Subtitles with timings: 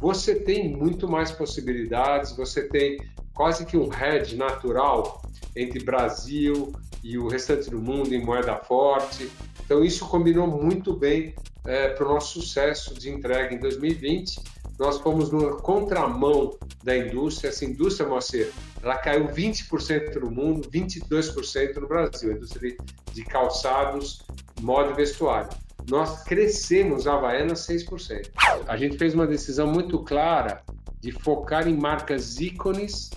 [0.00, 2.98] você tem muito mais possibilidades, você tem
[3.34, 5.22] quase que um hedge natural
[5.54, 9.30] entre Brasil e o restante do mundo em moeda forte.
[9.64, 11.34] Então, isso combinou muito bem
[11.64, 14.40] é, para o nosso sucesso de entrega em 2020.
[14.78, 17.48] Nós fomos numa contramão da indústria.
[17.48, 22.76] Essa indústria, Moacir, ela caiu 20% no mundo, 22% no Brasil, a indústria
[23.12, 24.22] de calçados,
[24.60, 25.50] moda e vestuário
[25.88, 28.30] nós crescemos a Havaianas 6%.
[28.66, 30.62] A gente fez uma decisão muito clara
[31.00, 33.10] de focar em marcas ícones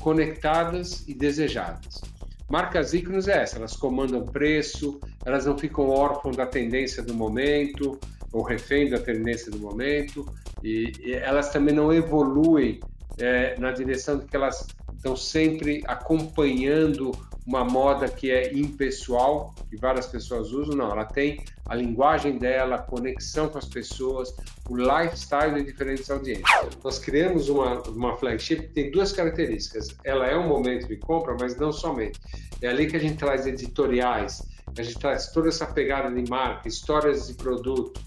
[0.00, 2.00] conectadas e desejadas.
[2.48, 7.98] Marcas ícones é essa, elas comandam preço, elas não ficam órfãs da tendência do momento
[8.32, 10.26] ou refém da tendência do momento
[10.62, 12.80] e, e elas também não evoluem
[13.18, 14.66] é, na direção de que elas
[14.96, 17.12] estão sempre acompanhando
[17.48, 22.76] uma moda que é impessoal, que várias pessoas usam, não, ela tem a linguagem dela,
[22.76, 24.36] a conexão com as pessoas,
[24.68, 26.68] o lifestyle de diferentes audiências.
[26.84, 29.88] Nós criamos uma, uma flagship que tem duas características.
[30.04, 32.20] Ela é um momento de compra, mas não somente.
[32.60, 34.46] É ali que a gente traz editoriais,
[34.76, 37.98] a gente traz toda essa pegada de marca, histórias de produto,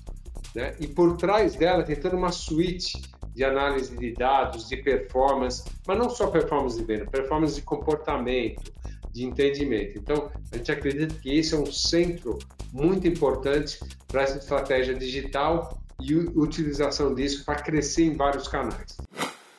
[0.53, 0.75] né?
[0.79, 3.01] E por trás dela tem toda uma suite
[3.33, 8.71] de análise de dados, de performance, mas não só performance de venda, performance de comportamento,
[9.11, 9.97] de entendimento.
[9.97, 12.37] Então, a gente acredita que esse é um centro
[12.71, 18.97] muito importante para essa estratégia digital e utilização disso para crescer em vários canais.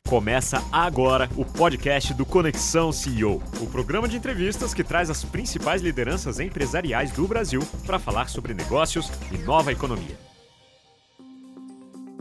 [0.08, 5.80] Começa agora o podcast do Conexão CEO, o programa de entrevistas que traz as principais
[5.80, 10.18] lideranças empresariais do Brasil para falar sobre negócios e nova economia.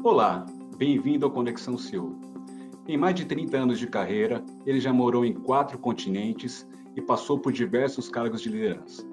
[0.04, 0.46] Olá,
[0.78, 2.18] bem-vindo ao Conexão CEO.
[2.88, 7.40] Em mais de 30 anos de carreira, ele já morou em quatro continentes e passou
[7.40, 9.08] por diversos cargos de liderança.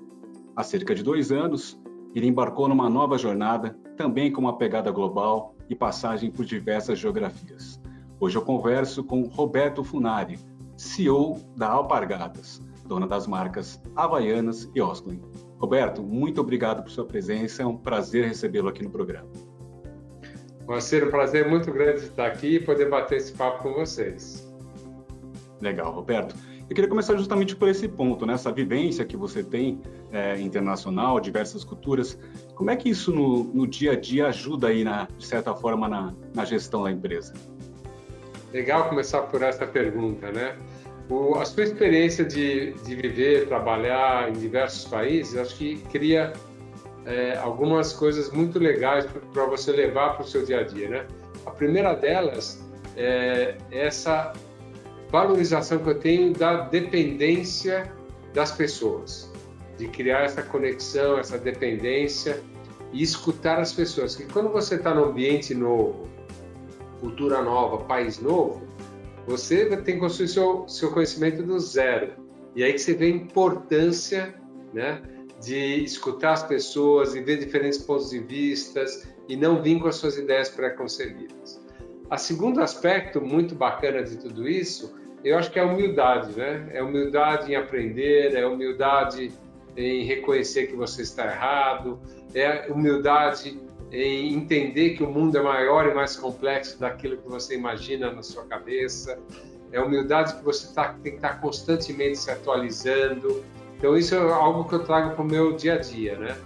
[0.57, 1.81] Há cerca de dois anos,
[2.15, 7.81] ele embarcou numa nova jornada, também com uma pegada global e passagem por diversas geografias.
[8.21, 10.39] Hoje eu converso com Roberto Funari,
[10.77, 15.21] CEO da Alpargatas, dona das marcas Havaianas e Osklen.
[15.59, 19.29] Roberto, muito obrigado por sua presença, é um prazer recebê-lo aqui no programa.
[20.67, 24.53] Marcelo, um prazer muito grande estar aqui e poder bater esse papo com vocês.
[25.61, 26.35] Legal, Roberto.
[26.69, 28.35] Eu queria começar justamente por esse ponto, né?
[28.35, 29.81] essa vivência que você tem
[30.13, 32.19] é, internacional, diversas culturas.
[32.55, 35.89] Como é que isso no, no dia a dia ajuda aí, na, de certa forma,
[35.89, 37.33] na, na gestão da empresa?
[38.53, 40.59] Legal começar por essa pergunta, né?
[41.09, 46.35] O, a sua experiência de, de viver, trabalhar em diversos países, acho que cria
[47.07, 51.07] é, algumas coisas muito legais para você levar para o seu dia a dia, né?
[51.47, 52.63] A primeira delas
[52.95, 54.35] é essa
[55.11, 57.93] valorização que eu tenho da dependência
[58.35, 59.31] das pessoas,
[59.77, 62.43] de criar essa conexão, essa dependência
[62.93, 64.15] e escutar as pessoas.
[64.15, 66.09] Que quando você está num ambiente novo,
[67.01, 68.67] cultura nova, país novo,
[69.27, 72.13] você tem que construir seu, seu conhecimento do zero.
[72.55, 74.35] E aí que você vê a importância
[74.73, 75.03] né,
[75.41, 79.97] de escutar as pessoas e ver diferentes pontos de vistas e não vir com as
[79.97, 81.58] suas ideias pré-concebidas.
[82.11, 86.69] A segundo aspecto muito bacana de tudo isso, eu acho que é a humildade, né?
[86.73, 89.33] É humildade em aprender, é humildade
[89.77, 92.01] em reconhecer que você está errado,
[92.35, 93.61] é humildade
[93.93, 98.23] em entender que o mundo é maior e mais complexo daquilo que você imagina na
[98.23, 99.19] sua cabeça,
[99.71, 103.45] é humildade que você tá, tem que estar constantemente se atualizando.
[103.77, 106.37] Então isso é algo que eu trago para o meu dia a dia, né?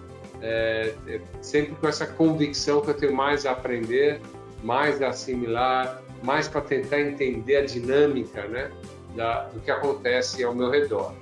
[0.40, 4.20] É, é sempre com essa convicção que eu tenho mais a aprender
[4.62, 8.70] mais assimilar, mais para tentar entender a dinâmica né,
[9.16, 11.14] da, do que acontece ao meu redor.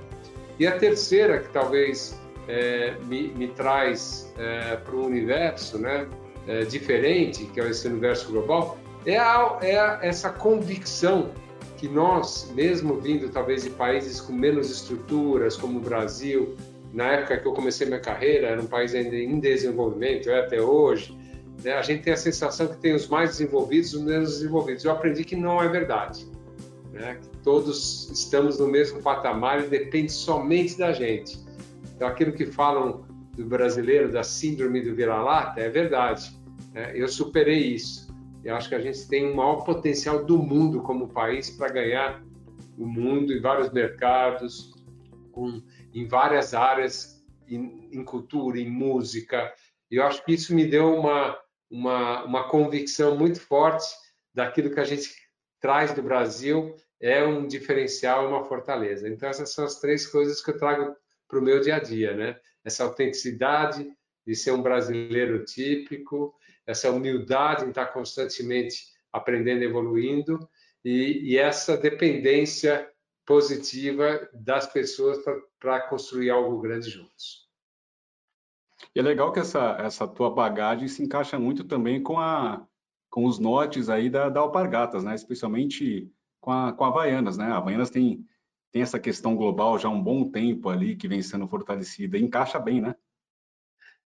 [0.59, 6.07] E a terceira, que talvez é, me, me, traz é, para um universo né,
[6.47, 11.31] é, diferente, que é esse universo global, é, a, é essa convicção
[11.79, 16.55] que nós, mesmo vindo talvez de países com menos estruturas, como o Brasil,
[16.93, 20.61] na época que eu comecei minha carreira, era um país ainda em desenvolvimento, é até
[20.61, 21.17] hoje,
[21.63, 21.75] né?
[21.75, 24.85] A gente tem a sensação que tem os mais desenvolvidos e os menos desenvolvidos.
[24.85, 26.27] Eu aprendi que não é verdade.
[26.93, 27.19] Né?
[27.21, 31.39] Que todos estamos no mesmo patamar e depende somente da gente.
[31.95, 33.05] Então, aquilo que falam
[33.37, 36.37] do brasileiro, da síndrome do vira-lata, é verdade.
[36.73, 36.93] Né?
[36.95, 38.09] Eu superei isso.
[38.43, 42.23] Eu acho que a gente tem o maior potencial do mundo como país para ganhar
[42.79, 44.73] o mundo em vários mercados,
[45.31, 45.63] com,
[45.93, 49.53] em várias áreas, em, em cultura, em música.
[49.91, 51.37] E eu acho que isso me deu uma,
[51.71, 53.87] uma, uma convicção muito forte
[54.35, 55.15] daquilo que a gente
[55.61, 59.09] traz do Brasil é um diferencial, uma fortaleza.
[59.09, 60.97] Então essas são as três coisas que eu trago
[61.29, 62.39] para o meu dia a dia, né?
[62.65, 63.91] Essa autenticidade
[64.27, 66.35] de ser um brasileiro típico,
[66.67, 70.49] essa humildade em estar constantemente aprendendo, evoluindo,
[70.85, 72.89] e, e essa dependência
[73.27, 75.19] positiva das pessoas
[75.59, 77.50] para construir algo grande juntos.
[78.95, 82.67] E é legal que essa, essa tua bagagem se encaixa muito também com, a,
[83.09, 85.15] com os notes aí da, da Alpargatas, né?
[85.15, 86.11] especialmente
[86.41, 87.37] com a, com a Havaianas.
[87.37, 87.47] Né?
[87.47, 88.25] A Havaianas tem,
[88.73, 92.59] tem essa questão global já há um bom tempo ali, que vem sendo fortalecida, encaixa
[92.59, 92.95] bem, né?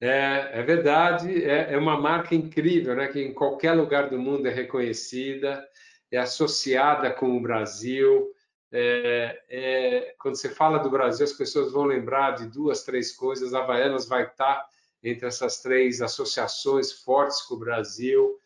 [0.03, 3.07] É, é verdade, é, é, uma marca incrível, né?
[3.07, 5.63] que em qualquer lugar do mundo é reconhecida,
[6.11, 8.33] é associada com o Brasil.
[8.73, 13.53] É, é, quando você fala do Brasil, as pessoas vão lembrar de duas, três coisas.
[13.53, 14.65] A Havaianas vai estar
[15.03, 18.37] entre essas três associações fortes com o Brasil.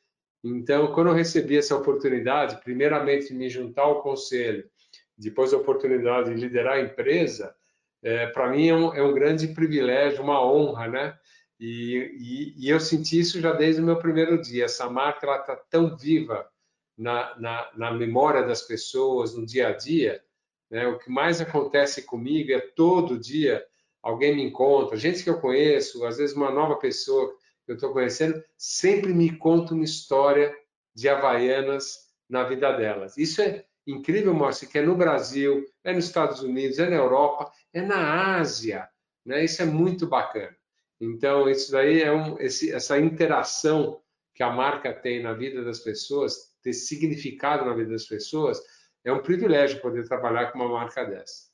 [0.44, 4.68] Então, quando eu recebi essa oportunidade, primeiramente me juntar ao conselho,
[5.18, 7.56] depois a oportunidade de liderar a empresa,
[8.04, 11.18] é, para mim é um, é um, grande privilégio, uma honra, né?
[11.60, 14.66] E, e, e, eu senti isso já desde o meu primeiro dia.
[14.66, 16.48] Essa marca ela está tão viva
[16.97, 20.24] na, na, na, memória das pessoas, no dia a dia.
[20.69, 20.88] Né?
[20.88, 23.65] O que mais acontece comigo é todo dia
[24.06, 27.92] alguém me encontra, gente que eu conheço, às vezes uma nova pessoa que eu estou
[27.92, 30.56] conhecendo, sempre me conta uma história
[30.94, 33.18] de Havaianas na vida delas.
[33.18, 37.51] Isso é incrível, Márcio, que é no Brasil, é nos Estados Unidos, é na Europa,
[37.74, 38.88] é na Ásia.
[39.25, 39.44] Né?
[39.44, 40.56] Isso é muito bacana.
[41.01, 44.00] Então, isso daí é um, esse, essa interação
[44.36, 48.59] que a marca tem na vida das pessoas, ter significado na vida das pessoas,
[49.03, 51.45] é um privilégio poder trabalhar com uma marca dessa.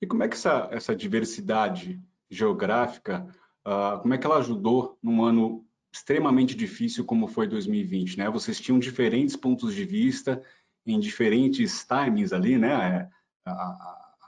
[0.00, 2.00] E como é que essa, essa diversidade
[2.30, 3.26] geográfica,
[3.66, 8.30] uh, como é que ela ajudou num ano extremamente difícil como foi 2020, né?
[8.30, 10.40] Vocês tinham diferentes pontos de vista
[10.86, 13.08] em diferentes timings ali, né?
[13.44, 13.52] É, a,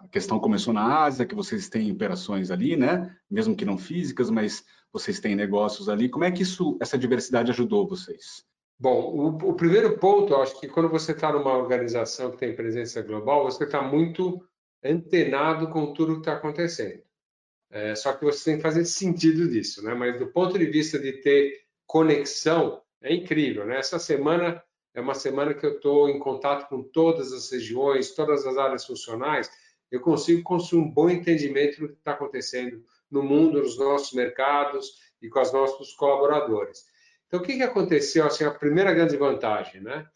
[0.00, 3.17] a questão começou na Ásia, que vocês têm operações ali, né?
[3.31, 6.08] Mesmo que não físicas, mas vocês têm negócios ali.
[6.08, 8.44] Como é que isso, essa diversidade ajudou vocês?
[8.82, 12.56] Bom, o, o primeiro ponto, eu acho que quando você está numa organização que tem
[12.56, 14.44] presença global, você está muito
[14.82, 17.00] antenado com tudo que está acontecendo.
[17.70, 19.94] É, só que você tem que fazer sentido disso, né?
[19.94, 23.79] Mas do ponto de vista de ter conexão, é incrível, né?
[23.79, 24.61] Essa semana
[24.93, 28.84] é uma semana que eu estou em contato com todas as regiões, todas as áreas
[28.84, 29.49] funcionais.
[29.93, 34.94] Eu consigo construir um bom entendimento do que está acontecendo no mundo, nos nossos mercados
[35.23, 36.90] e com os nossos colaboradores.
[37.32, 38.26] Então, o que, que aconteceu?
[38.26, 40.06] Assim, a primeira grande vantagem, né?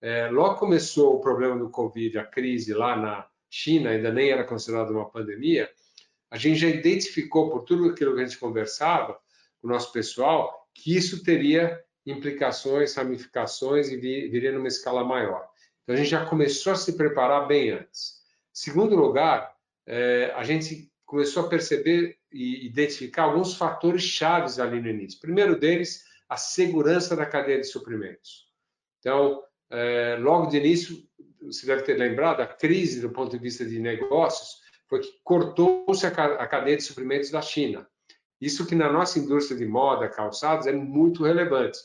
[0.00, 4.44] É, logo começou o problema do Covid, a crise lá na China, ainda nem era
[4.44, 5.68] considerada uma pandemia,
[6.30, 9.14] a gente já identificou, por tudo aquilo que a gente conversava
[9.60, 15.48] com o nosso pessoal, que isso teria implicações, ramificações e viria numa escala maior.
[15.82, 18.20] Então, a gente já começou a se preparar bem antes.
[18.52, 19.52] Segundo lugar,
[19.84, 25.18] é, a gente começou a perceber e identificar alguns fatores chaves ali no início.
[25.18, 28.46] primeiro deles, a segurança da cadeia de suprimentos.
[29.00, 30.96] Então, é, logo de início,
[31.42, 36.06] você deve ter lembrado, a crise do ponto de vista de negócios foi que cortou-se
[36.06, 37.88] a cadeia de suprimentos da China.
[38.40, 41.78] Isso que na nossa indústria de moda, calçados, é muito relevante.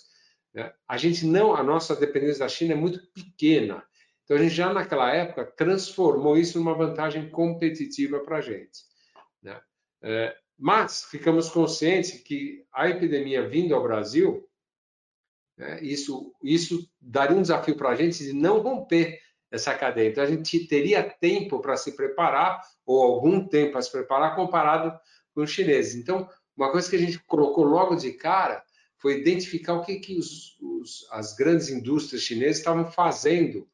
[0.53, 0.71] Né?
[0.87, 3.83] A gente não, a nossa dependência da China é muito pequena.
[4.23, 8.79] Então a gente já naquela época transformou isso numa vantagem competitiva para a gente.
[9.41, 9.59] Né?
[10.03, 14.47] É, mas ficamos conscientes que a epidemia vindo ao Brasil,
[15.57, 19.19] né, isso, isso daria um desafio para a gente de não romper
[19.51, 20.09] essa cadeia.
[20.09, 24.97] Então, a gente teria tempo para se preparar, ou algum tempo para se preparar, comparado
[25.33, 25.95] com os chineses.
[25.95, 28.63] Então, uma coisa que a gente colocou logo de cara
[28.97, 33.67] foi identificar o que, que os, os, as grandes indústrias chinesas estavam fazendo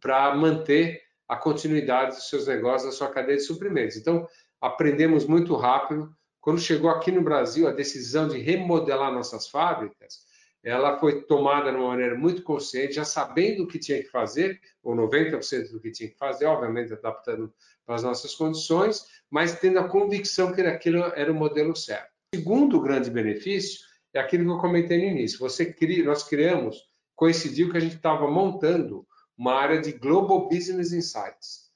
[0.00, 3.96] para manter a continuidade dos seus negócios, da sua cadeia de suprimentos.
[3.96, 4.26] Então,
[4.60, 6.14] aprendemos muito rápido.
[6.40, 10.28] Quando chegou aqui no Brasil a decisão de remodelar nossas fábricas,
[10.62, 14.60] ela foi tomada de uma maneira muito consciente, já sabendo o que tinha que fazer,
[14.82, 17.52] ou 90% do que tinha que fazer, obviamente adaptando
[17.86, 22.10] para as nossas condições, mas tendo a convicção que aquilo era o modelo certo.
[22.34, 23.80] O segundo grande benefício
[24.12, 25.38] é aquilo que eu comentei no início.
[25.38, 26.76] Você cria, nós criamos,
[27.16, 31.69] coincidiu que a gente estava montando uma área de Global Business Insights,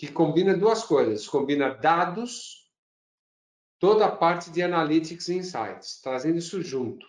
[0.00, 2.66] que combina duas coisas, combina dados,
[3.78, 7.06] toda a parte de Analytics e Insights, trazendo isso junto.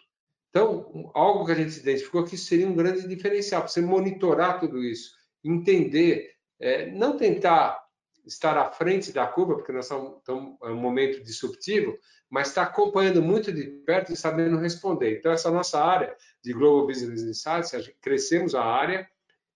[0.49, 4.83] Então, algo que a gente identificou que seria um grande diferencial, para você monitorar tudo
[4.83, 7.81] isso, entender, é, não tentar
[8.25, 10.19] estar à frente da curva, porque nós estamos,
[10.61, 11.97] em um momento disruptivo,
[12.29, 15.17] mas estar acompanhando muito de perto e sabendo responder.
[15.17, 19.09] Então, essa nossa área de Global Business Insights, crescemos a área,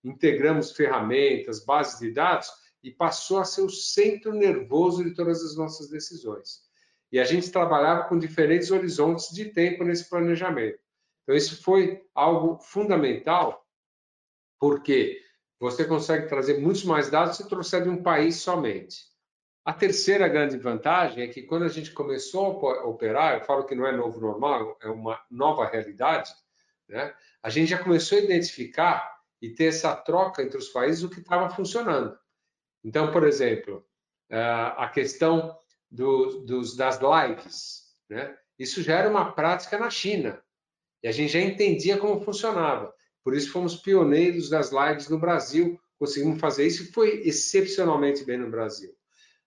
[0.05, 5.57] integramos ferramentas, bases de dados e passou a ser o centro nervoso de todas as
[5.57, 6.61] nossas decisões.
[7.11, 10.77] E a gente trabalhava com diferentes horizontes de tempo nesse planejamento.
[11.23, 13.65] Então, isso foi algo fundamental,
[14.59, 15.19] porque
[15.59, 18.97] você consegue trazer muitos mais dados se trouxer de um país somente.
[19.65, 23.73] A terceira grande vantagem é que quando a gente começou a operar, eu falo que
[23.73, 26.31] não é novo normal, é uma nova realidade,
[26.87, 27.15] né?
[27.41, 31.19] a gente já começou a identificar e ter essa troca entre os países o que
[31.19, 32.15] estava funcionando.
[32.85, 33.83] Então, por exemplo,
[34.29, 35.57] a questão
[35.89, 38.37] do, dos, das lives, né?
[38.59, 40.39] isso já era uma prática na China
[41.01, 42.93] e a gente já entendia como funcionava.
[43.23, 48.37] Por isso fomos pioneiros das lives no Brasil, conseguimos fazer isso e foi excepcionalmente bem
[48.37, 48.95] no Brasil.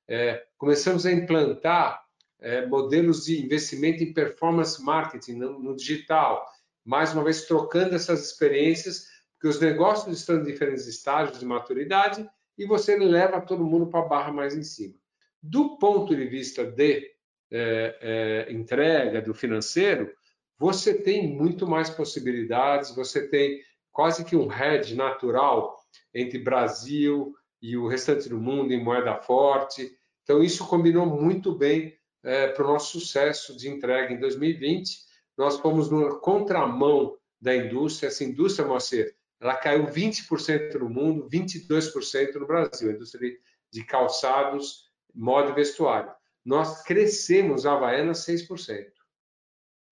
[0.08, 2.02] É, começamos a implantar
[2.40, 6.44] é, modelos de investimento em performance marketing no, no, digital,
[6.84, 12.28] mais uma vez trocando essas experiências, porque os negócios estão em diferentes estágios de maturidade
[12.58, 14.94] e você leva todo mundo para a barra mais em cima.
[15.40, 17.10] Do ponto de vista de
[17.50, 20.12] é, é, entrega, do financeiro,
[20.58, 23.62] você tem muito mais possibilidades, você tem
[23.92, 25.78] quase que um hedge natural
[26.12, 29.96] entre Brasil e o restante do mundo em moeda forte.
[30.22, 34.98] Então, isso combinou muito bem é, para o nosso sucesso de entrega em 2020.
[35.36, 38.08] Nós fomos na contramão da indústria.
[38.08, 43.36] Essa indústria, Moacir, ela caiu 20% no mundo, 22% no Brasil, a indústria
[43.70, 46.10] de calçados, moda e vestuário.
[46.44, 48.86] Nós crescemos a Havaianas 6%.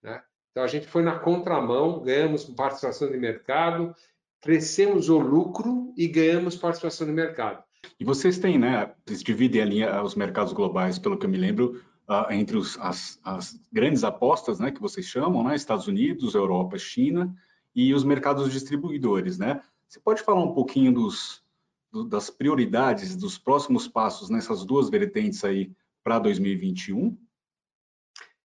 [0.03, 0.23] Né?
[0.51, 3.95] Então, a gente foi na contramão, ganhamos participação de mercado,
[4.41, 7.63] crescemos o lucro e ganhamos participação de mercado.
[8.01, 11.83] E vocês têm, né, vocês dividem ali os mercados globais, pelo que eu me lembro,
[12.09, 16.79] uh, entre os, as, as, grandes apostas, né, que vocês chamam, né, Estados Unidos, Europa,
[16.79, 17.35] China,
[17.77, 19.63] e os mercados distribuidores, né?
[19.87, 21.45] Você pode falar um pouquinho dos,
[21.93, 25.71] do, das prioridades, dos próximos passos nessas duas vertentes aí
[26.03, 27.17] para 2021?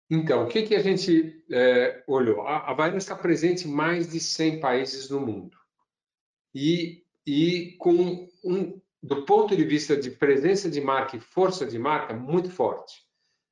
[0.09, 2.41] Então, o que, que a gente é, olhou?
[2.41, 5.57] A, a está presente em mais de 100 países no mundo.
[6.53, 11.79] E, e com um, do ponto de vista de presença de marca e força de
[11.79, 13.05] marca, muito forte.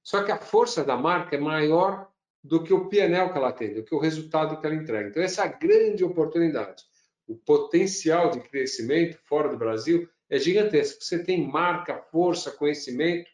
[0.03, 2.08] Só que a força da marca é maior
[2.43, 5.09] do que o PNL que ela tem, do que o resultado que ela entrega.
[5.09, 6.83] Então, essa é a grande oportunidade.
[7.27, 11.03] O potencial de crescimento fora do Brasil é gigantesco.
[11.03, 13.29] Você tem marca, força, conhecimento,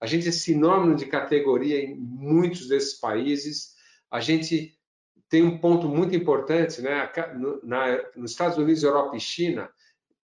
[0.00, 3.74] a gente é sinônimo de categoria em muitos desses países.
[4.10, 4.78] A gente
[5.28, 7.10] tem um ponto muito importante, né?
[7.64, 9.68] Na, nos Estados Unidos, Europa e China,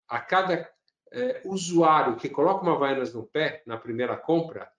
[0.09, 0.69] a cada
[1.13, 4.71] é, usuário que coloca uma Havaianas no pé na primeira compra,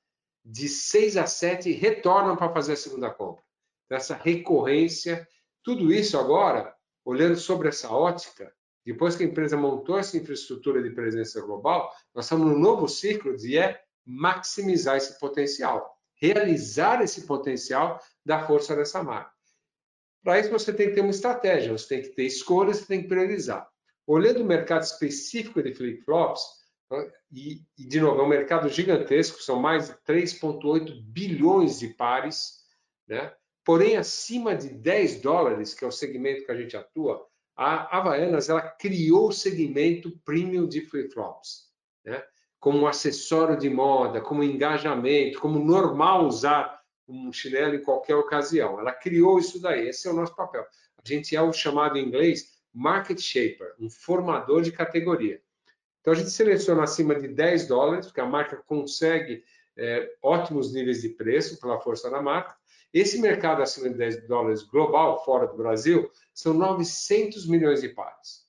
[0.43, 3.43] de 6 a 7 retornam para fazer a segunda compra.
[3.85, 5.27] Então, essa recorrência,
[5.63, 8.53] tudo isso agora, olhando sobre essa ótica,
[8.85, 13.35] depois que a empresa montou essa infraestrutura de presença global, nós estamos num novo ciclo
[13.35, 19.31] de é maximizar esse potencial, realizar esse potencial da força dessa marca.
[20.23, 23.01] Para isso, você tem que ter uma estratégia, você tem que ter escolhas, você tem
[23.03, 23.69] que priorizar.
[24.05, 26.41] Olhando o mercado específico de flip-flops,
[27.31, 32.63] e, e, de novo, é um mercado gigantesco, são mais de 3,8 bilhões de pares,
[33.07, 33.33] né?
[33.63, 38.49] porém, acima de 10 dólares, que é o segmento que a gente atua, a Havaianas
[38.49, 41.69] ela criou o segmento premium de flip-flops.
[42.05, 42.23] Né?
[42.59, 48.79] como um acessório de moda, como engajamento, como normal usar um chinelo em qualquer ocasião.
[48.79, 50.61] Ela criou isso daí, esse é o nosso papel.
[50.61, 55.41] A gente é o chamado em inglês market shaper, um formador de categoria.
[56.01, 59.43] Então a gente seleciona acima de 10 dólares, porque a marca consegue
[59.77, 62.55] é, ótimos níveis de preço pela força da marca.
[62.93, 68.47] Esse mercado acima de 10 dólares global, fora do Brasil, são 900 milhões de pares.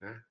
[0.00, 0.22] Né?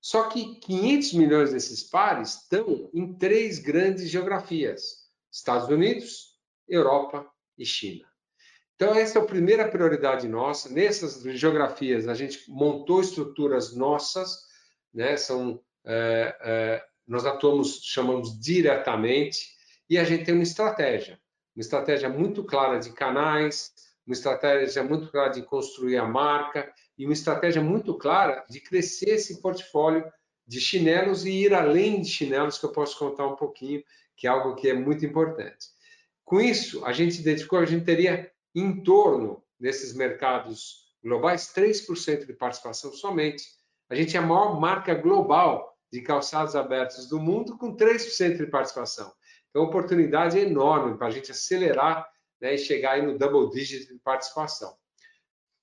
[0.00, 6.38] Só que 500 milhões desses pares estão em três grandes geografias: Estados Unidos,
[6.68, 7.26] Europa
[7.56, 8.06] e China.
[8.76, 10.68] Então, essa é a primeira prioridade nossa.
[10.68, 14.46] Nessas geografias, a gente montou estruturas nossas,
[14.92, 15.16] né?
[15.16, 15.62] São,
[17.06, 19.54] nós atuamos, chamamos diretamente,
[19.88, 21.20] e a gente tem uma estratégia.
[21.54, 23.72] Uma estratégia muito clara de canais,
[24.06, 29.10] uma estratégia muito clara de construir a marca e uma estratégia muito clara de crescer
[29.10, 30.04] esse portfólio
[30.46, 33.82] de chinelos e ir além de chinelos, que eu posso contar um pouquinho,
[34.16, 35.68] que é algo que é muito importante.
[36.24, 42.26] Com isso, a gente identificou que a gente teria em torno desses mercados globais 3%
[42.26, 43.44] de participação somente.
[43.88, 48.46] A gente é a maior marca global de calçados abertos do mundo com 3% de
[48.48, 49.12] participação.
[49.48, 52.04] Então, a oportunidade é enorme para a gente acelerar
[52.40, 54.76] né, e chegar aí no double digit de participação.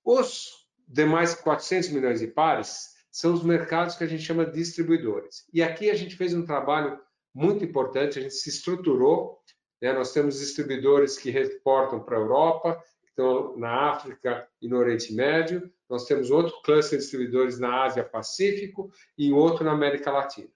[0.02, 5.46] Os demais 400 milhões de pares são os mercados que a gente chama de distribuidores.
[5.52, 6.98] E aqui a gente fez um trabalho
[7.34, 9.38] muito importante, a gente se estruturou,
[9.82, 9.92] né?
[9.92, 15.70] nós temos distribuidores que reportam para a Europa, estão na África e no Oriente Médio,
[15.88, 20.48] nós temos outro cluster de distribuidores na Ásia Pacífico e outro na América Latina.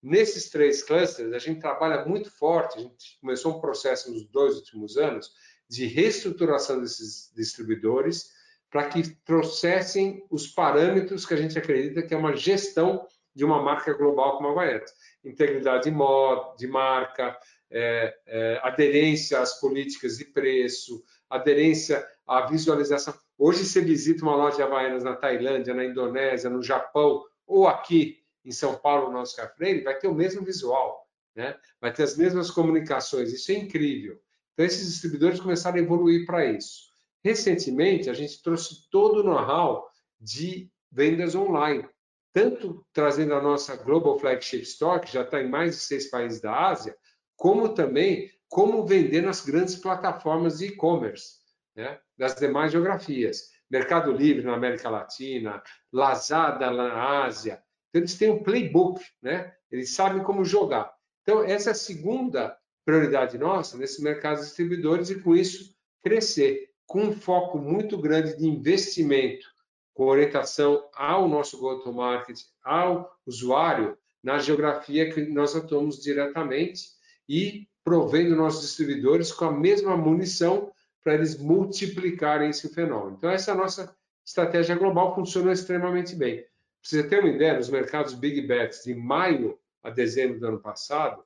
[0.00, 4.54] Nesses três clusters, a gente trabalha muito forte, a gente começou um processo nos dois
[4.54, 5.32] últimos anos
[5.68, 8.30] de reestruturação desses distribuidores
[8.70, 13.62] para que trouxessem os parâmetros que a gente acredita que é uma gestão de uma
[13.62, 14.92] marca global como a Havaianas.
[15.24, 17.36] Integridade de, moda, de marca,
[17.70, 23.14] é, é, aderência às políticas de preço, aderência à visualização.
[23.36, 28.22] Hoje você visita uma loja de Havaianas na Tailândia, na Indonésia, no Japão ou aqui
[28.44, 31.56] em São Paulo, no nosso Café, vai ter o mesmo visual, né?
[31.80, 33.32] vai ter as mesmas comunicações.
[33.32, 34.18] Isso é incrível.
[34.54, 36.88] Então, esses distribuidores começaram a evoluir para isso.
[37.22, 39.88] Recentemente, a gente trouxe todo o know-how
[40.20, 41.86] de vendas online,
[42.32, 46.40] tanto trazendo a nossa Global Flagship Store, que já está em mais de seis países
[46.40, 46.96] da Ásia,
[47.36, 51.38] como também como vender nas grandes plataformas de e-commerce
[51.76, 53.50] né, das demais geografias.
[53.70, 55.62] Mercado Livre na América Latina,
[55.92, 57.62] Lazada na Ásia.
[57.88, 59.52] Então, eles têm um playbook, né?
[59.70, 60.90] eles sabem como jogar.
[61.22, 66.70] Então, essa é a segunda prioridade nossa nesse mercado de distribuidores e, com isso, crescer,
[66.86, 69.46] com um foco muito grande de investimento,
[69.92, 76.82] com orientação ao nosso go-to-market, ao usuário, na geografia que nós atuamos diretamente
[77.28, 80.70] e provendo nossos distribuidores com a mesma munição
[81.02, 83.16] para eles multiplicarem esse fenômeno.
[83.16, 86.42] Então, essa nossa estratégia global funcionou extremamente bem.
[86.42, 86.50] Para
[86.82, 91.24] você ter uma ideia, nos mercados Big Bets de maio a dezembro do ano passado,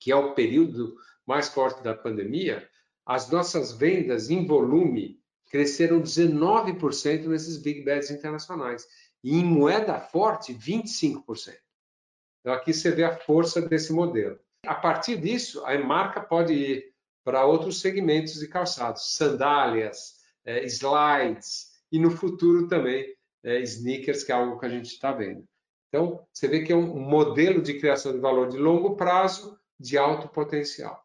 [0.00, 0.96] que é o período
[1.26, 2.66] mais forte da pandemia,
[3.04, 5.20] as nossas vendas em volume
[5.50, 8.86] cresceram 19% nesses Big Bets internacionais.
[9.22, 11.52] E em moeda forte, 25%.
[12.40, 14.38] Então, aqui você vê a força desse modelo.
[14.68, 16.92] A partir disso, a marca pode ir
[17.24, 24.30] para outros segmentos de calçados, sandálias, é, slides e no futuro também é, sneakers, que
[24.30, 25.42] é algo que a gente está vendo.
[25.88, 29.96] Então, você vê que é um modelo de criação de valor de longo prazo, de
[29.96, 31.02] alto potencial.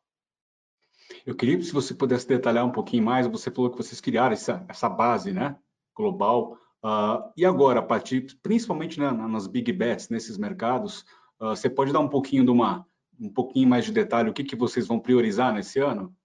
[1.25, 4.65] Eu queria, se você pudesse detalhar um pouquinho mais, você falou que vocês criaram essa,
[4.67, 5.55] essa base né,
[5.95, 11.05] global, uh, e agora, a partir, principalmente né, nas big bets, nesses mercados,
[11.39, 12.85] uh, você pode dar um pouquinho de uma,
[13.23, 16.15] um pouquinho mais de detalhe o que, que vocês vão priorizar nesse ano?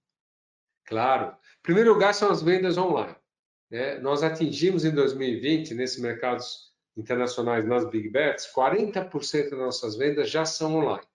[0.85, 1.37] Claro.
[1.63, 3.15] Primeiro lugar, são as vendas online.
[3.71, 3.99] Né?
[3.99, 10.45] Nós atingimos em 2020, nesses mercados internacionais, nas Big Bets, 40% das nossas vendas já
[10.45, 11.07] são online,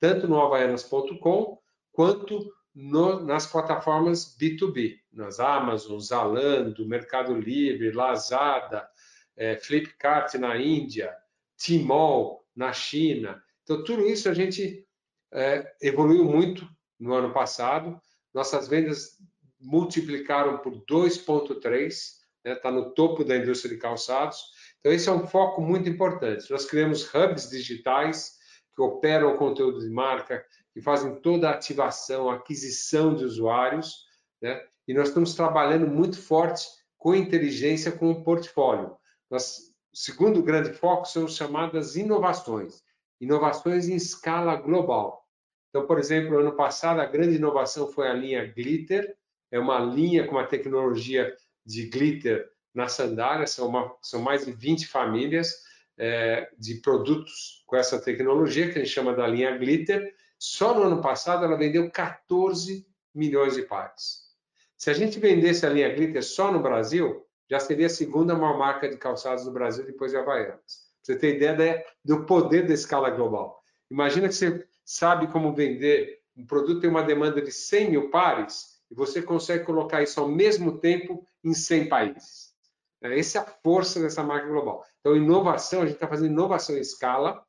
[0.00, 1.58] tanto no havaianas.com
[1.92, 8.88] quanto no, nas plataformas B2B, nas Amazon, Zalando, Mercado Livre, Lazada,
[9.36, 11.14] é, Flipkart na Índia,
[11.56, 13.42] Tmall na China.
[13.62, 14.87] Então, tudo isso a gente
[15.32, 18.00] é, evoluiu muito no ano passado.
[18.32, 19.16] Nossas vendas
[19.60, 24.42] multiplicaram por 2,3, está né, no topo da indústria de calçados.
[24.80, 26.50] Então, esse é um foco muito importante.
[26.50, 28.38] Nós criamos hubs digitais
[28.74, 34.04] que operam o conteúdo de marca, que fazem toda a ativação, aquisição de usuários,
[34.40, 34.62] né?
[34.86, 38.96] e nós estamos trabalhando muito forte com inteligência com o portfólio.
[39.28, 39.58] Nós,
[39.92, 42.82] o segundo grande foco são chamadas inovações
[43.20, 45.26] inovações em escala global.
[45.70, 49.16] Então, por exemplo, ano passado a grande inovação foi a linha Glitter,
[49.50, 54.52] é uma linha com uma tecnologia de glitter na sandália, são, uma, são mais de
[54.52, 55.62] 20 famílias
[55.96, 60.14] é, de produtos com essa tecnologia, que a gente chama da linha Glitter.
[60.38, 64.28] Só no ano passado ela vendeu 14 milhões de pares.
[64.76, 68.56] Se a gente vendesse a linha Glitter só no Brasil, já seria a segunda maior
[68.56, 73.08] marca de calçados do Brasil depois de Havaianas você ter ideia do poder da escala
[73.08, 73.62] global.
[73.90, 78.78] Imagina que você sabe como vender um produto tem uma demanda de 100 mil pares
[78.90, 82.54] e você consegue colocar isso ao mesmo tempo em 100 países.
[83.02, 84.84] É, essa é a força dessa marca global.
[85.00, 87.42] Então, inovação, a gente está fazendo inovação em escala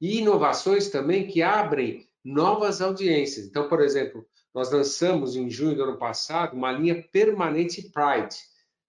[0.00, 3.46] e inovações também que abrem novas audiências.
[3.46, 8.36] Então, por exemplo, nós lançamos em junho do ano passado uma linha permanente Pride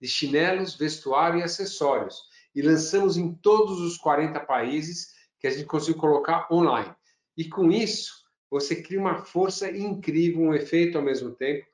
[0.01, 5.65] de chinelos, vestuário e acessórios e lançamos em todos os 40 países que a gente
[5.65, 6.93] conseguiu colocar online.
[7.37, 11.65] E com isso, você cria uma força incrível, um efeito ao mesmo tempo.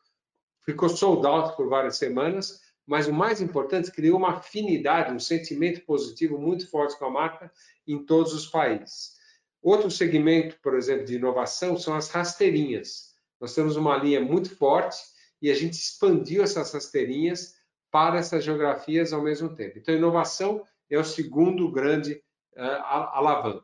[0.63, 5.81] Ficou sold out por várias semanas, mas o mais importante, criou uma afinidade, um sentimento
[5.81, 7.51] positivo muito forte com a marca
[7.87, 9.15] em todos os países.
[9.61, 13.15] Outro segmento, por exemplo, de inovação são as rasteirinhas.
[13.41, 14.97] Nós temos uma linha muito forte
[15.41, 17.55] e a gente expandiu essas rasteirinhas
[17.95, 19.77] para essas geografias ao mesmo tempo.
[19.77, 22.21] Então, inovação é o segundo grande
[22.57, 23.63] uh, alavanca.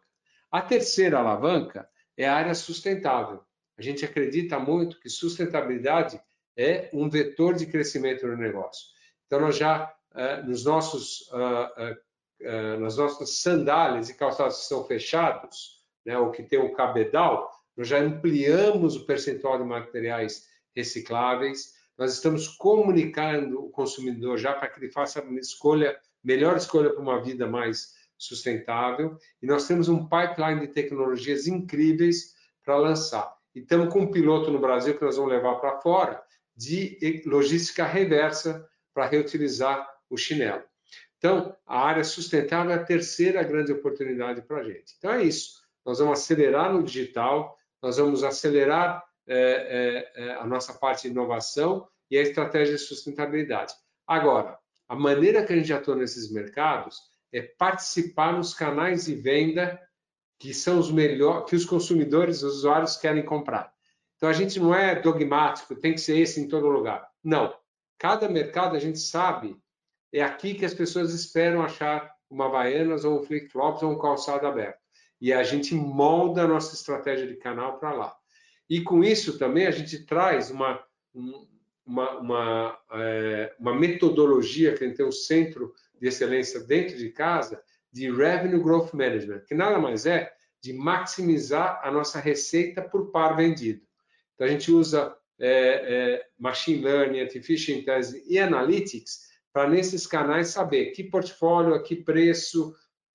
[0.49, 3.43] A terceira alavanca é a área sustentável.
[3.77, 6.17] A gente acredita muito que sustentabilidade
[6.55, 8.87] é um vetor de crescimento no negócio.
[9.27, 9.93] Então, nós já,
[10.45, 11.29] nos nossos,
[12.79, 17.87] nas nossas sandálias e calçados que são fechados, né, ou que tem um cabedal, nós
[17.87, 24.79] já ampliamos o percentual de materiais recicláveis, nós estamos comunicando o consumidor já para que
[24.79, 30.09] ele faça uma escolha, melhor escolha para uma vida mais sustentável, e nós temos um
[30.09, 32.33] pipeline de tecnologias incríveis
[32.65, 33.31] para lançar.
[33.53, 36.23] E estamos com um piloto no Brasil que nós vamos levar para fora
[36.55, 40.63] de logística reversa para reutilizar o chinelo.
[41.19, 44.95] Então, a área sustentável é a terceira grande oportunidade para a gente.
[44.97, 45.61] Então, é isso.
[45.85, 49.03] Nós vamos acelerar no digital, nós vamos acelerar
[50.39, 53.73] a nossa parte de inovação e a estratégia de sustentabilidade.
[54.05, 56.97] Agora, a maneira que a gente atua nesses mercados
[57.31, 59.79] é participar nos canais de venda
[60.37, 63.71] que são os melhores, que os consumidores, os usuários querem comprar.
[64.17, 67.07] Então a gente não é dogmático, tem que ser esse em todo lugar.
[67.23, 67.55] Não.
[67.97, 69.55] Cada mercado a gente sabe
[70.11, 74.45] é aqui que as pessoas esperam achar uma Havaianas ou um flip-flops ou um calçado
[74.45, 74.79] aberto.
[75.19, 78.15] E a gente molda a nossa estratégia de canal para lá.
[78.71, 80.81] E com isso também a gente traz uma,
[81.85, 87.09] uma, uma, é, uma metodologia que a gente tem um centro de excelência dentro de
[87.09, 90.31] casa de Revenue Growth Management, que nada mais é
[90.61, 93.81] de maximizar a nossa receita por par vendido.
[94.35, 100.47] Então, a gente usa é, é, Machine Learning, Artificial Intelligence e Analytics para, nesses canais,
[100.47, 102.73] saber que portfólio, que preço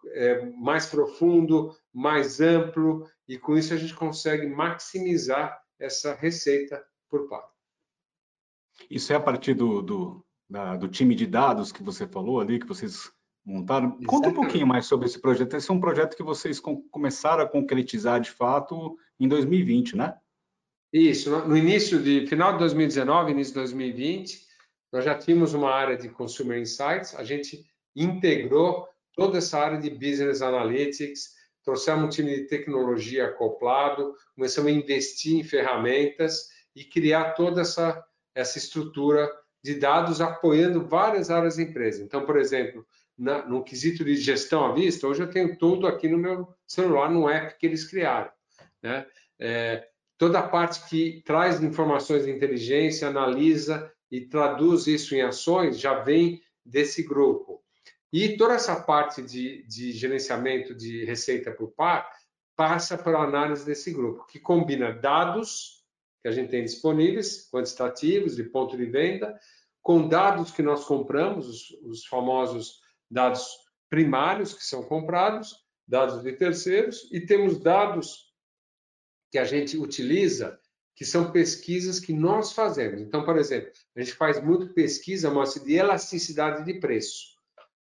[0.08, 7.28] é, mais profundo, mais amplo, e com isso a gente consegue maximizar essa receita por
[7.28, 7.48] par.
[8.90, 12.58] Isso é a partir do, do, da, do time de dados que você falou ali,
[12.58, 13.10] que vocês
[13.44, 13.86] montaram.
[13.86, 14.06] Exatamente.
[14.06, 15.54] Conta um pouquinho mais sobre esse projeto.
[15.54, 20.16] Esse é um projeto que vocês com, começaram a concretizar de fato em 2020, né?
[20.92, 24.46] Isso, no início de final de 2019, início de 2020,
[24.92, 29.90] nós já tínhamos uma área de Consumer Insights, a gente integrou toda essa área de
[29.90, 31.34] Business Analytics,
[31.66, 38.04] trouxemos um time de tecnologia acoplado, começamos a investir em ferramentas e criar toda essa,
[38.32, 39.28] essa estrutura
[39.64, 42.04] de dados apoiando várias áreas da empresa.
[42.04, 42.86] Então, por exemplo,
[43.18, 47.10] na, no quesito de gestão à vista, hoje eu tenho tudo aqui no meu celular,
[47.10, 48.30] no app que eles criaram.
[48.80, 49.04] Né?
[49.36, 55.80] É, toda a parte que traz informações de inteligência, analisa e traduz isso em ações,
[55.80, 57.60] já vem desse grupo.
[58.18, 62.10] E toda essa parte de, de gerenciamento de receita por par
[62.56, 65.84] passa pela análise desse grupo, que combina dados
[66.22, 69.38] que a gente tem disponíveis, quantitativos, de ponto de venda,
[69.82, 73.46] com dados que nós compramos, os, os famosos dados
[73.90, 75.54] primários que são comprados,
[75.86, 78.32] dados de terceiros, e temos dados
[79.30, 80.58] que a gente utiliza,
[80.94, 82.98] que são pesquisas que nós fazemos.
[83.02, 87.35] Então, por exemplo, a gente faz muito pesquisa, mostra de elasticidade de preço.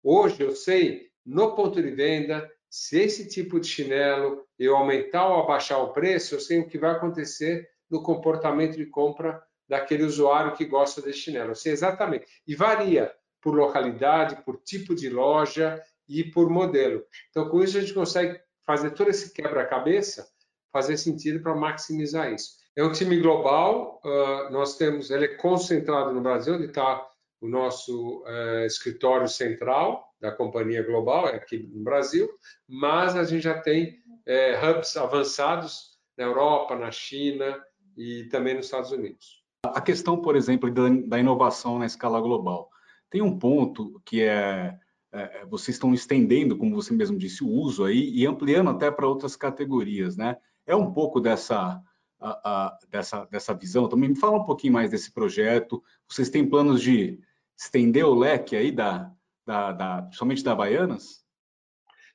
[0.07, 5.43] Hoje eu sei, no ponto de venda, se esse tipo de chinelo eu aumentar ou
[5.43, 10.55] abaixar o preço, eu sei o que vai acontecer no comportamento de compra daquele usuário
[10.55, 11.53] que gosta desse chinelo.
[11.53, 12.27] Eu sei exatamente.
[12.47, 17.03] E varia por localidade, por tipo de loja e por modelo.
[17.31, 20.29] Então, com isso, a gente consegue fazer todo esse quebra-cabeça,
[20.71, 22.62] fazer sentido para maximizar isso.
[22.77, 24.03] É um time global,
[24.51, 27.09] nós temos, ele é concentrado no Brasil, onde está
[27.45, 32.27] o nosso uh, escritório central da companhia global, é aqui no Brasil,
[32.67, 37.63] mas a gente já tem uh, hubs avançados na Europa, na China
[37.99, 39.45] e também nos Estados Unidos.
[39.63, 40.71] A questão, por exemplo,
[41.07, 42.71] da, inovação na escala global.
[43.11, 44.79] Tem um ponto que é,
[45.13, 49.07] é, vocês estão estendendo, como você mesmo disse, o uso aí e ampliando até para
[49.07, 50.39] outras categorias, né?
[50.67, 51.79] É um pouco dessa,
[52.19, 53.87] a, a, dessa, dessa visão.
[53.87, 55.83] Também me fala um pouquinho mais desse projeto.
[56.09, 57.21] Vocês têm planos de
[57.57, 59.12] estender o leque aí da,
[59.47, 61.25] da, da principalmente da Baianas?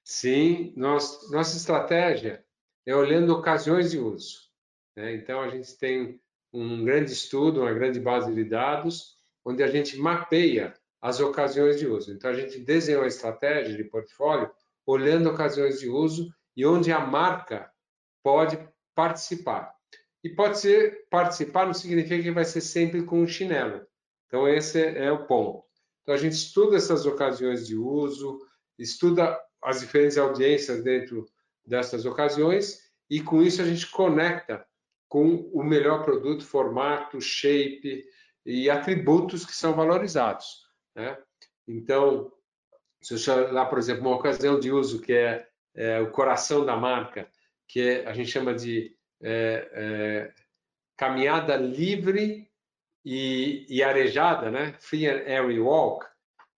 [0.04, 2.44] Sim, nós, nossa estratégia
[2.86, 4.50] é olhando ocasiões de uso.
[4.96, 5.14] Né?
[5.14, 6.20] Então, a gente tem
[6.52, 11.88] um grande estudo, uma grande base de dados, onde a gente mapeia as ocasiões de
[11.88, 12.12] uso.
[12.12, 14.52] Então, a gente desenhou a estratégia de portfólio
[14.86, 17.72] olhando ocasiões de uso e onde a marca
[18.24, 18.58] pode
[18.96, 19.74] participar.
[20.24, 23.86] E pode ser participar não significa que vai ser sempre com um chinelo.
[24.30, 25.64] Então, esse é o ponto.
[26.04, 28.40] Então, a gente estuda essas ocasiões de uso,
[28.78, 31.26] estuda as diferentes audiências dentro
[31.66, 34.64] dessas ocasiões e, com isso, a gente conecta
[35.08, 38.06] com o melhor produto, formato, shape
[38.46, 40.64] e atributos que são valorizados.
[40.96, 41.18] Né?
[41.68, 42.32] Então,
[43.02, 46.76] se eu chamar, por exemplo, uma ocasião de uso que é, é o coração da
[46.76, 47.28] marca,
[47.68, 50.34] que é, a gente chama de é, é,
[50.96, 52.49] caminhada livre
[53.04, 54.76] e, e arejada, né?
[54.80, 56.06] Free and airy walk,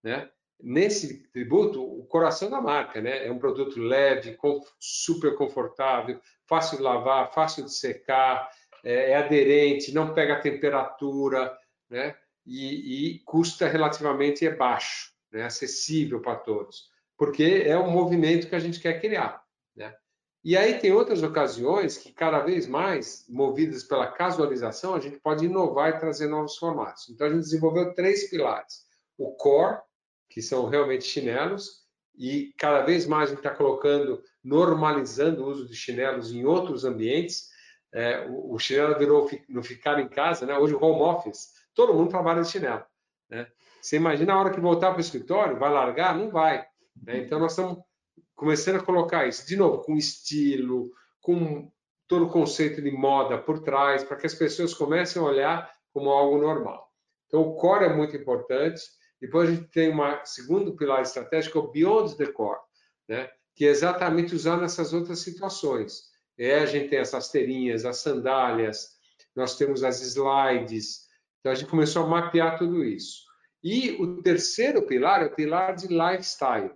[0.03, 0.29] né?
[0.62, 3.26] Nesse tributo, o coração da marca, né?
[3.26, 4.37] É um produto leve,
[4.79, 8.50] super confortável, fácil de lavar, fácil de secar,
[8.85, 11.57] é, é aderente, não pega temperatura,
[11.88, 12.16] né?
[12.46, 15.44] E, e custa relativamente é baixo, né?
[15.44, 19.42] Acessível para todos, porque é um movimento que a gente quer criar,
[19.74, 19.94] né?
[20.42, 25.44] E aí tem outras ocasiões que cada vez mais, movidas pela casualização, a gente pode
[25.44, 27.09] inovar e trazer novos formatos.
[27.11, 28.87] Então a gente desenvolveu três pilares:
[29.18, 29.81] o core,
[30.31, 31.81] que são realmente chinelos,
[32.16, 36.85] e cada vez mais a gente está colocando, normalizando o uso de chinelos em outros
[36.85, 37.48] ambientes.
[37.92, 40.57] É, o, o, chinelo virou no ficar em casa, né?
[40.57, 42.85] Hoje o home office, todo mundo trabalha de chinelo.
[43.29, 43.46] Né?
[43.81, 46.16] Você imagina a hora que voltar para o escritório, vai largar?
[46.16, 46.64] Não vai.
[47.03, 47.18] Né?
[47.18, 47.79] Então nós estamos
[48.35, 51.71] começando a colocar isso, de novo, com estilo, com
[52.09, 56.11] todo o conceito de moda por trás, para que as pessoas comecem a olhar como
[56.11, 56.91] algo normal.
[57.27, 58.83] Então, o core é muito importante.
[59.21, 62.59] Depois a gente tem um segundo pilar estratégico, o Beyond the Core,
[63.09, 63.31] né?
[63.55, 66.11] que é exatamente usar nessas outras situações.
[66.39, 68.89] É, a gente tem as rasteirinhas, as sandálias,
[69.37, 71.07] nós temos as slides.
[71.39, 73.21] Então, a gente começou a mapear tudo isso.
[73.63, 76.73] E o terceiro pilar é o pilar de lifestyle.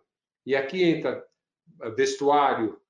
[0.47, 1.25] E aqui entra
[1.97, 2.81] vestuário,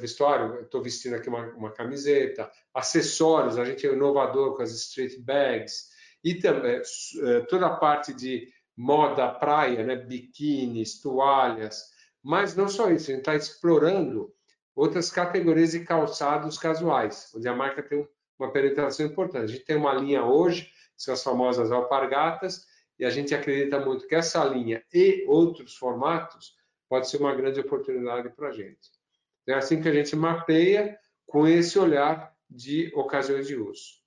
[0.00, 5.20] vestuário, estou vestindo aqui uma, uma, camiseta, acessórios, a gente é inovador com as street
[5.20, 5.88] bags,
[6.24, 11.84] e também é, toda a parte de moda praia, né, biquínis, toalhas,
[12.22, 14.34] mas não só isso, a gente está explorando
[14.74, 18.06] outras categorias de calçados casuais, onde a marca tem
[18.38, 19.44] uma penetração importante.
[19.44, 22.66] A gente tem uma linha hoje, são as famosas alpargatas,
[22.98, 26.55] e a gente acredita muito que essa linha e outros formatos
[26.88, 28.90] pode ser uma grande oportunidade para a gente.
[29.48, 34.04] É assim que a gente mapeia com esse olhar de ocasiões de uso.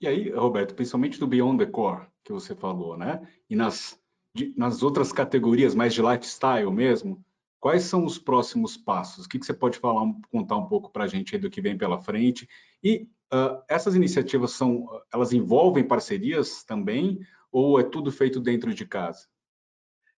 [0.00, 3.26] E aí, Roberto, principalmente do Beyond the Core, que você falou, né?
[3.50, 4.00] E nas,
[4.34, 7.24] de, nas outras categorias mais de lifestyle mesmo,
[7.58, 9.26] quais são os próximos passos?
[9.26, 11.76] O que, que você pode falar, contar um pouco para a gente do que vem
[11.76, 12.48] pela frente?
[12.82, 17.18] E uh, essas iniciativas são, elas envolvem parcerias também
[17.50, 19.26] ou é tudo feito dentro de casa?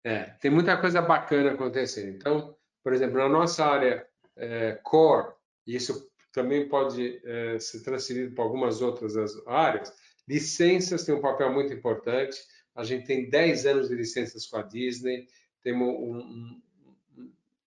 [0.02, 2.16] É, tem muita coisa bacana acontecendo.
[2.16, 5.32] Então, por exemplo, na nossa área é, core,
[5.66, 9.14] e isso também pode é, ser transferido para algumas outras
[9.46, 9.92] áreas,
[10.28, 12.38] licenças têm um papel muito importante.
[12.74, 15.26] A gente tem 10 anos de licenças com a Disney,
[15.62, 16.62] temos um, um,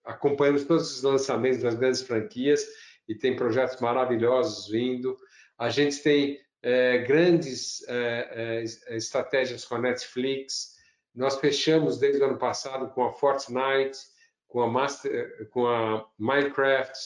[0.03, 2.65] acompanhamos todos os lançamentos das grandes franquias
[3.07, 5.17] e tem projetos maravilhosos vindo.
[5.57, 10.72] A gente tem é, grandes é, é, estratégias com a Netflix,
[11.15, 13.97] nós fechamos desde o ano passado com a Fortnite,
[14.47, 16.97] com a, Master, com a Minecraft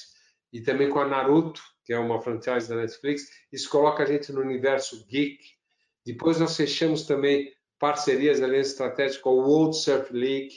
[0.52, 3.24] e também com a Naruto, que é uma franchise da Netflix.
[3.52, 5.40] Isso coloca a gente no universo geek.
[6.06, 10.54] Depois nós fechamos também parcerias, aliança estratégica com a World Surf League.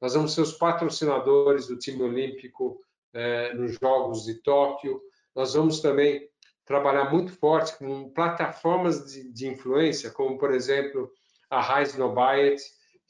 [0.00, 2.80] Nós vamos ser os patrocinadores do time olímpico
[3.12, 5.00] eh, nos Jogos de Tóquio.
[5.34, 6.28] Nós vamos também
[6.64, 11.10] trabalhar muito forte com plataformas de, de influência, como, por exemplo,
[11.50, 12.56] a Rise No Buy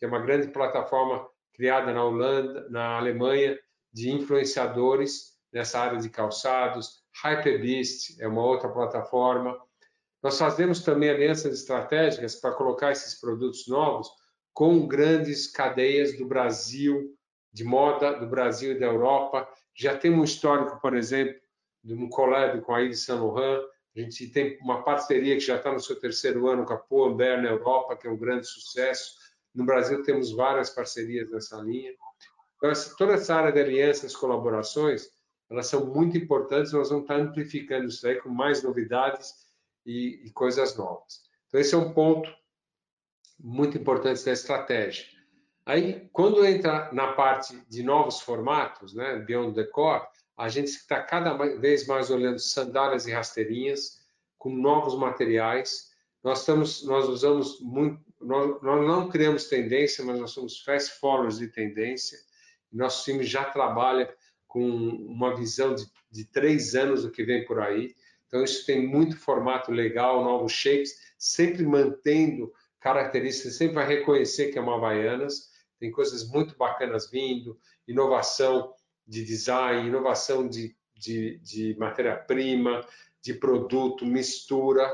[0.05, 3.59] é uma grande plataforma criada na Holanda, na Alemanha,
[3.93, 7.03] de influenciadores nessa área de calçados.
[7.23, 9.57] Hyperbeast é uma outra plataforma.
[10.23, 14.11] Nós fazemos também alianças estratégicas para colocar esses produtos novos
[14.53, 17.15] com grandes cadeias do Brasil,
[17.53, 19.49] de moda do Brasil e da Europa.
[19.75, 21.35] Já temos um histórico, por exemplo,
[21.83, 23.63] de um collab com a Yves Saint Laurent.
[23.97, 27.41] A gente tem uma parceria que já está no seu terceiro ano com a Pull&Bear
[27.41, 29.24] na Europa, que é um grande sucesso.
[29.55, 31.93] No Brasil temos várias parcerias nessa linha.
[32.57, 35.09] Então, toda essa área de alianças, colaborações,
[35.51, 36.73] elas são muito importantes.
[36.73, 39.33] Nós vamos estar amplificando isso aí com mais novidades
[39.85, 41.23] e, e coisas novas.
[41.49, 42.29] Então, esse é um ponto
[43.39, 45.07] muito importante da estratégia.
[45.67, 51.03] Aí, quando entra na parte de novos formatos, né, Beyond the Core, a gente está
[51.03, 54.05] cada vez mais olhando sandálias e rasteirinhas
[54.37, 55.91] com novos materiais.
[56.23, 61.39] Nós estamos, nós usamos muito, nós, nós, não criamos tendência, mas nós somos fast followers
[61.39, 62.19] de tendência.
[62.73, 64.13] Nosso time já trabalha
[64.47, 67.95] com uma visão de, de três anos do que vem por aí.
[68.27, 74.59] Então, isso tem muito formato legal, novos shapes, sempre mantendo características, sempre vai reconhecer que
[74.59, 75.51] é uma Havaianas.
[75.79, 78.75] Tem coisas muito bacanas vindo, inovação
[79.07, 82.87] de design, inovação de, de, de matéria-prima,
[83.23, 84.89] de produto, mistura.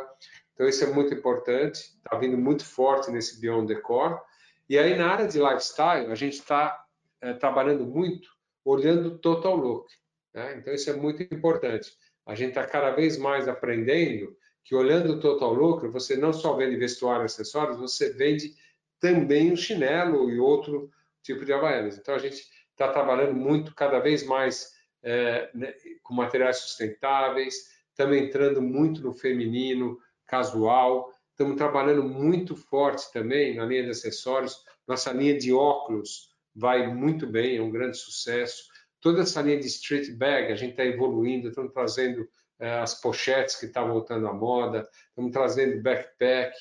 [0.60, 4.20] Então, isso é muito importante, está vindo muito forte nesse Beyond the Core.
[4.68, 6.84] E aí, na área de lifestyle, a gente está
[7.22, 8.28] é, trabalhando muito
[8.62, 9.90] olhando total look.
[10.34, 10.58] Né?
[10.58, 11.90] Então, isso é muito importante.
[12.26, 16.52] A gente está cada vez mais aprendendo que olhando o total lucro, você não só
[16.52, 18.54] vende vestuário e acessórios, você vende
[19.00, 20.90] também o chinelo e outro
[21.22, 21.96] tipo de havaianas.
[21.96, 28.14] Então, a gente está trabalhando muito, cada vez mais, é, né, com materiais sustentáveis, estamos
[28.18, 29.98] entrando muito no feminino,
[30.30, 36.86] casual, estamos trabalhando muito forte também na linha de acessórios, nossa linha de óculos vai
[36.86, 38.64] muito bem, é um grande sucesso.
[39.00, 43.56] Toda essa linha de street bag, a gente está evoluindo, estamos trazendo é, as pochetes
[43.56, 46.54] que estão tá voltando à moda, estamos trazendo backpack.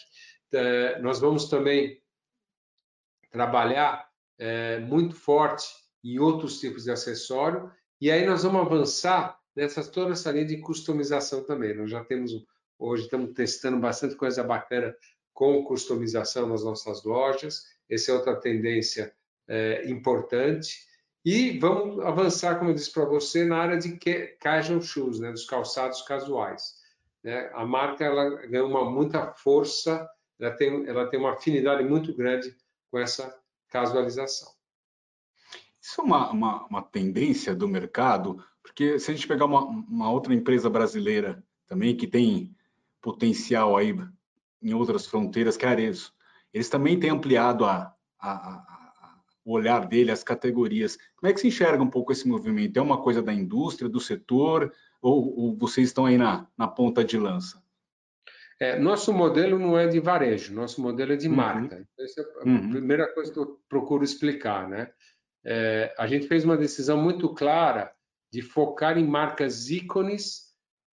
[0.51, 2.01] É, nós vamos também
[3.29, 5.67] trabalhar é, muito forte
[6.03, 10.57] em outros tipos de acessório e aí nós vamos avançar nessa toda essa linha de
[10.57, 11.75] customização também.
[11.75, 12.31] Nós já temos
[12.79, 14.95] hoje estamos testando bastante coisa bacana
[15.33, 17.65] com customização nas nossas lojas.
[17.89, 19.13] Essa é outra tendência
[19.47, 20.87] é, importante.
[21.23, 23.97] E vamos avançar, como eu disse para você, na área de
[24.39, 26.75] casual shoes, né, dos calçados casuais.
[27.23, 27.51] Né?
[27.53, 32.55] A marca ela ganhou uma muita força, ela tem, ela tem uma afinidade muito grande
[32.89, 33.37] com essa
[33.67, 34.49] casualização.
[35.81, 40.11] Isso é uma, uma, uma tendência do mercado, porque se a gente pegar uma, uma
[40.11, 42.55] outra empresa brasileira também que tem
[43.01, 43.95] potencial aí
[44.61, 46.13] em outras fronteiras, é Arezzo,
[46.53, 48.79] eles também têm ampliado a, a, a
[49.49, 50.95] o olhar dele, as categorias.
[51.15, 52.77] Como é que se enxerga um pouco esse movimento?
[52.77, 57.03] É uma coisa da indústria, do setor, ou, ou vocês estão aí na, na ponta
[57.03, 57.59] de lança?
[58.59, 61.35] É, nosso modelo não é de varejo, nosso modelo é de uhum.
[61.35, 61.87] marca.
[61.97, 62.69] Essa é a uhum.
[62.69, 64.91] primeira coisa que eu procuro explicar, né?
[65.43, 67.91] É, a gente fez uma decisão muito clara
[68.31, 70.48] de focar em marcas ícones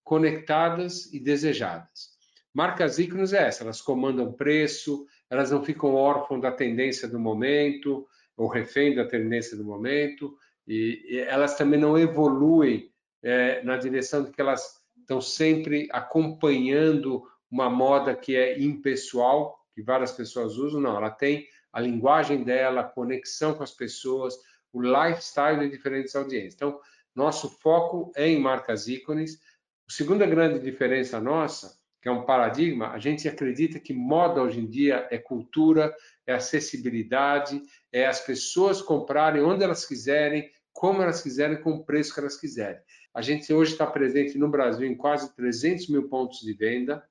[0.05, 2.15] conectadas e desejadas.
[2.53, 8.07] Marcas ícones é essa, elas comandam preço, elas não ficam órfãs da tendência do momento,
[8.37, 10.37] ou refém da tendência do momento,
[10.67, 17.27] e, e elas também não evoluem é, na direção de que elas estão sempre acompanhando
[17.51, 22.83] uma moda que é impessoal, que várias pessoas usam, não, ela tem a linguagem dela,
[22.83, 24.37] a conexão com as pessoas,
[24.73, 26.55] o lifestyle de diferentes audiências.
[26.55, 26.81] Então,
[27.15, 29.39] nosso foco é em marcas ícones.
[29.87, 34.61] A segunda grande diferença nossa, que é um paradigma, a gente acredita que moda hoje
[34.61, 35.95] em dia é cultura,
[36.27, 42.13] é acessibilidade, é as pessoas comprarem onde elas quiserem, como elas quiserem, com o preço
[42.13, 42.81] que elas quiserem.
[43.15, 47.03] A gente hoje está presente no Brasil em quase 300 mil pontos de venda.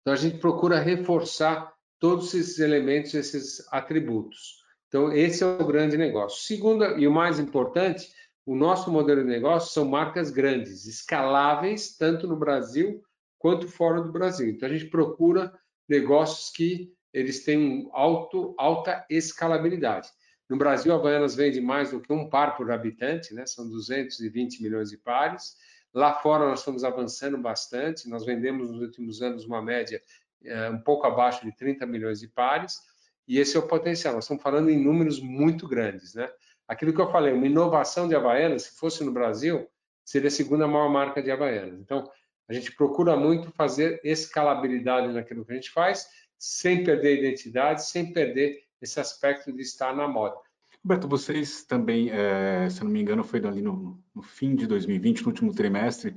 [0.00, 4.62] Então, a gente procura reforçar todos esses elementos, esses atributos.
[4.86, 6.42] Então, esse é o grande negócio.
[6.42, 8.08] Segunda, e o mais importante,
[8.48, 13.02] o nosso modelo de negócio são marcas grandes, escaláveis, tanto no Brasil
[13.38, 14.48] quanto fora do Brasil.
[14.48, 15.52] Então, a gente procura
[15.86, 20.08] negócios que eles têm alto, alta escalabilidade.
[20.48, 23.44] No Brasil, a Havaianas vende mais do que um par por habitante, né?
[23.44, 25.54] são 220 milhões de pares.
[25.92, 30.00] Lá fora, nós estamos avançando bastante, nós vendemos nos últimos anos uma média
[30.42, 32.80] é, um pouco abaixo de 30 milhões de pares,
[33.26, 34.14] e esse é o potencial.
[34.14, 36.14] Nós estamos falando em números muito grandes.
[36.14, 36.30] Né?
[36.68, 39.66] Aquilo que eu falei, uma inovação de Havaianas, se fosse no Brasil,
[40.04, 41.80] seria a segunda maior marca de Havaianas.
[41.80, 42.04] Então,
[42.46, 46.06] a gente procura muito fazer escalabilidade naquilo que a gente faz
[46.38, 50.36] sem perder identidade, sem perder esse aspecto de estar na moda.
[50.84, 55.22] Roberto, vocês também, é, se não me engano, foi ali no, no, fim de 2020,
[55.22, 56.14] no último trimestre,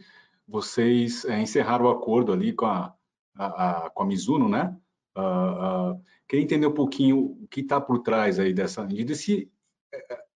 [0.47, 2.93] vocês é, encerraram o acordo ali com a,
[3.35, 4.75] a, a com a Mizuno, né?
[5.17, 9.51] Uh, uh, queria entender um pouquinho o que está por trás aí dessa medida, se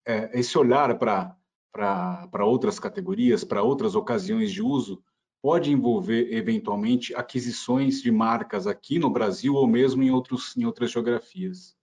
[0.06, 5.04] é, esse olhar para outras categorias, para outras ocasiões de uso,
[5.42, 10.92] pode envolver eventualmente aquisições de marcas aqui no Brasil ou mesmo em, outros, em outras
[10.92, 11.76] geografias?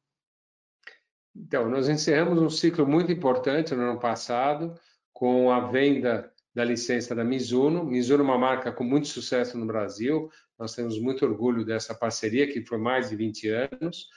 [1.36, 4.74] Então, nós encerramos um ciclo muito importante no ano passado
[5.12, 7.84] com a venda da licença da Mizuno.
[7.84, 10.30] Mizuno é uma marca com muito sucesso no Brasil.
[10.58, 14.08] Nós temos muito orgulho dessa parceria, que foi mais de 20 anos.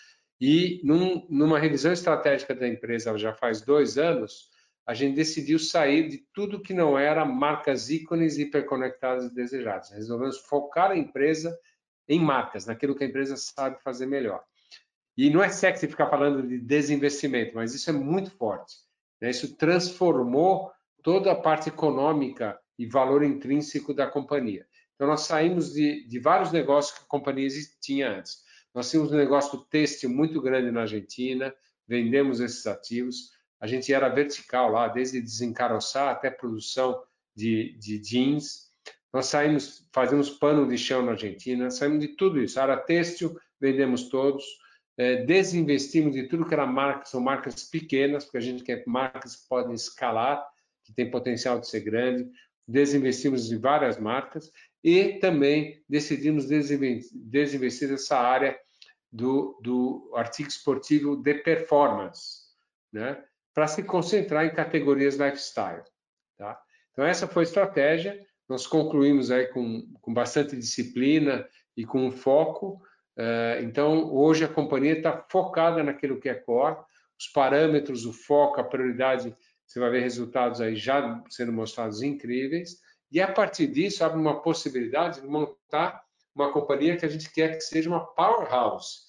[0.45, 4.49] E num, numa revisão estratégica da empresa já faz dois anos,
[4.85, 9.91] a gente decidiu sair de tudo que não era marcas ícones hiperconectadas e desejadas.
[9.91, 11.57] Resolvemos focar a empresa
[12.09, 14.43] em marcas, naquilo que a empresa sabe fazer melhor.
[15.15, 18.75] E não é sexy ficar falando de desinvestimento, mas isso é muito forte.
[19.21, 19.29] Né?
[19.29, 24.67] Isso transformou toda a parte econômica e valor intrínseco da companhia.
[24.95, 27.47] Então, nós saímos de, de vários negócios que a companhia
[27.81, 28.43] tinha antes.
[28.73, 31.53] Nós tínhamos um negócio têxtil muito grande na Argentina,
[31.87, 37.01] vendemos esses ativos a gente era vertical lá, desde desencaroçar até produção
[37.33, 38.69] de, de jeans.
[39.13, 42.59] Nós saímos, fazemos pano de chão na Argentina, saímos de tudo isso.
[42.59, 44.43] Era têxtil, vendemos todos.
[44.97, 49.37] É, desinvestimos de tudo que era marca, são marcas pequenas, porque a gente quer marcas
[49.37, 50.45] que podem escalar,
[50.83, 52.29] que tem potencial de ser grande.
[52.67, 54.51] desinvestimos em várias marcas
[54.83, 58.57] e também decidimos desinvestir nessa área
[59.11, 62.41] do, do artigo esportivo de performance,
[62.91, 63.23] né?
[63.53, 65.83] para se concentrar em categorias lifestyle.
[66.37, 66.59] Tá?
[66.91, 68.19] Então, essa foi a estratégia.
[68.49, 72.81] Nós concluímos aí com, com bastante disciplina e com foco.
[73.15, 76.77] Uh, então, hoje a companhia está focada naquilo que é core,
[77.17, 82.77] os parâmetros, o foco, a prioridade, você vai ver resultados aí já sendo mostrados incríveis.
[83.13, 86.03] E a partir disso, abre uma possibilidade de montar
[86.33, 89.03] uma companhia que a gente quer que seja uma powerhouse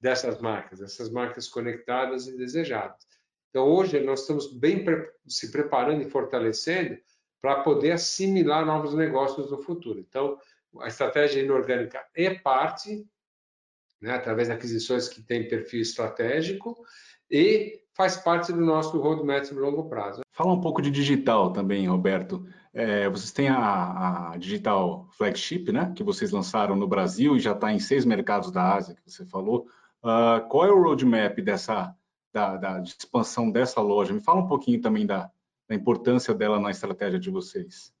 [0.00, 3.06] dessas marcas, essas marcas conectadas e desejadas.
[3.50, 4.82] Então, hoje, nós estamos bem
[5.28, 6.96] se preparando e fortalecendo
[7.42, 9.98] para poder assimilar novos negócios no futuro.
[9.98, 10.38] Então,
[10.80, 13.06] a estratégia inorgânica é parte,
[14.00, 16.82] né, através de aquisições que têm perfil estratégico,
[17.30, 20.22] e faz parte do nosso roadmap de longo prazo.
[20.32, 22.46] Fala um pouco de digital também, Roberto.
[22.72, 27.52] É, vocês têm a, a, Digital Flagship, né, que vocês lançaram no Brasil e já
[27.52, 29.66] está em seis mercados da Ásia, que você falou.
[30.02, 31.94] Uh, qual é o roadmap dessa
[32.32, 34.14] da, da de expansão dessa loja?
[34.14, 35.30] Me fala um pouquinho também da,
[35.68, 37.92] da importância dela na estratégia de vocês.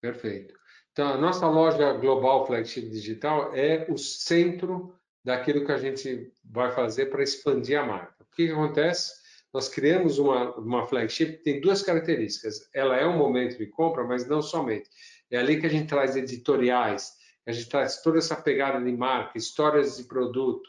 [0.00, 0.54] Perfeito.
[0.92, 6.72] Então, a nossa loja global flagship digital é o centro daquilo que a gente vai
[6.72, 8.14] fazer para expandir a marca.
[8.20, 9.19] O que, que acontece?
[9.52, 12.68] Nós criamos uma, uma flagship que tem duas características.
[12.72, 14.88] Ela é um momento de compra, mas não somente.
[15.30, 17.12] É ali que a gente traz editoriais,
[17.46, 20.68] a gente traz toda essa pegada de marca, histórias de produto,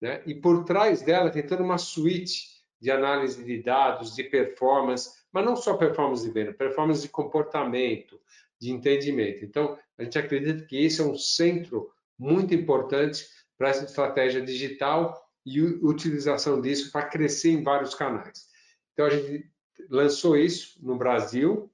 [0.00, 0.22] né?
[0.26, 5.44] E por trás dela tem toda uma suíte de análise de dados, de performance, mas
[5.44, 8.18] não só performance de venda, performance de comportamento,
[8.58, 9.44] de entendimento.
[9.44, 15.29] Então, a gente acredita que esse é um centro muito importante para essa estratégia digital
[15.50, 18.46] e utilização disso para crescer em vários canais.
[18.92, 19.50] Então, a gente
[19.88, 21.70] lançou isso no Brasil,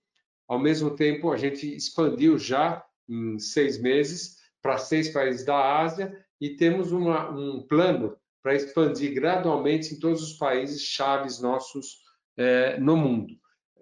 [0.48, 6.24] ao mesmo tempo, a gente expandiu já em seis meses para seis países da Ásia
[6.40, 12.02] e temos uma, um plano para expandir gradualmente em todos os países chaves nossos
[12.36, 13.34] é, no mundo.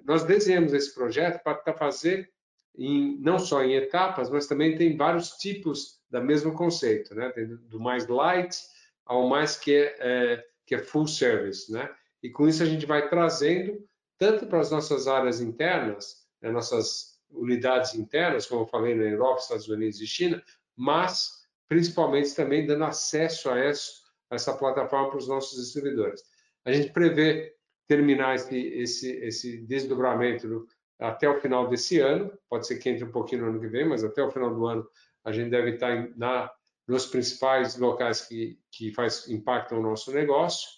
[0.04, 2.30] Nós desenhamos esse projeto para fazer
[2.76, 7.32] em, não só em etapas, mas também tem vários tipos da mesmo conceito, né?
[7.68, 8.56] do mais light
[9.04, 11.90] ao mais que é, é, que é full service, né?
[12.22, 13.84] E com isso a gente vai trazendo
[14.18, 19.40] tanto para as nossas áreas internas, né, nossas unidades internas, como eu falei na Europa,
[19.40, 20.42] Estados Unidos e China,
[20.76, 26.22] mas principalmente também dando acesso a, isso, a essa plataforma para os nossos distribuidores.
[26.64, 27.54] A gente prevê
[27.86, 30.66] terminar esse, esse, esse desdobramento
[30.98, 33.86] até o final desse ano, pode ser que entre um pouquinho no ano que vem,
[33.86, 34.88] mas até o final do ano
[35.24, 36.50] a gente deve estar na,
[36.86, 40.68] nos principais locais que, que faz, impactam o nosso negócio.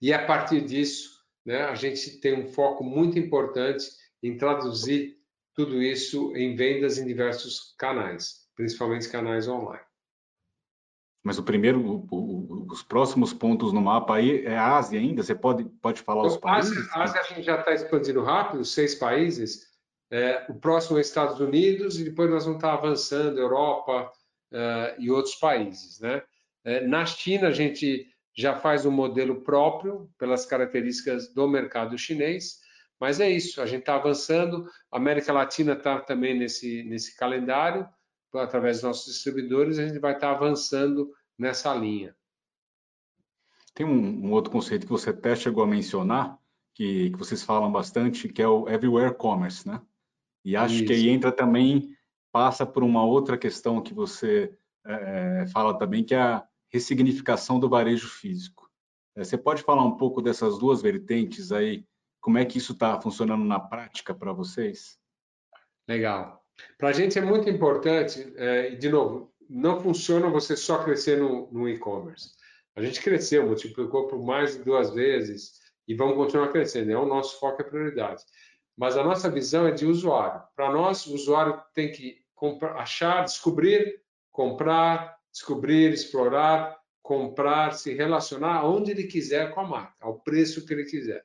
[0.00, 1.10] E a partir disso,
[1.44, 3.84] né, a gente tem um foco muito importante
[4.22, 5.18] em traduzir
[5.54, 9.84] tudo isso em vendas em diversos canais, principalmente canais online.
[11.22, 15.22] Mas o primeiro, o, o, os próximos pontos no mapa aí é a Ásia ainda?
[15.22, 16.72] Você pode, pode falar os países?
[16.72, 19.68] A Ásia, a Ásia a gente já está expandindo rápido, seis países.
[20.10, 24.10] É, o próximo é Estados Unidos e depois nós vamos estar avançando Europa
[24.52, 26.00] uh, e outros países.
[26.00, 26.22] Né?
[26.64, 32.60] É, na China, a gente já faz um modelo próprio pelas características do mercado chinês,
[32.98, 34.66] mas é isso, a gente está avançando.
[34.92, 37.88] A América Latina está também nesse, nesse calendário
[38.38, 42.14] através dos nossos distribuidores, a gente vai estar avançando nessa linha.
[43.74, 46.38] Tem um, um outro conceito que você até chegou a mencionar,
[46.74, 49.80] que, que, vocês falam bastante, que é o Everywhere Commerce, né?
[50.44, 50.84] E acho Isso.
[50.84, 51.96] que aí entra também,
[52.32, 54.56] passa por uma outra questão que você
[54.86, 58.70] é, fala também, que é a ressignificação do varejo físico.
[59.16, 61.84] É, você pode falar um pouco dessas duas vertentes aí?
[62.20, 64.98] Como é que isso está funcionando na prática para vocês?
[65.88, 66.44] Legal.
[66.78, 71.50] Para a gente é muito importante, é, de novo, não funciona você só crescer no,
[71.50, 72.30] no e-commerce.
[72.76, 76.92] A gente cresceu, multiplicou por mais de duas vezes e vamos continuar crescendo.
[76.92, 78.22] É o nosso foco, é prioridade.
[78.80, 80.42] Mas a nossa visão é de usuário.
[80.56, 82.16] Para nós, o usuário tem que
[82.76, 84.00] achar, descobrir,
[84.32, 90.72] comprar, descobrir, explorar, comprar, se relacionar onde ele quiser com a marca, ao preço que
[90.72, 91.22] ele quiser.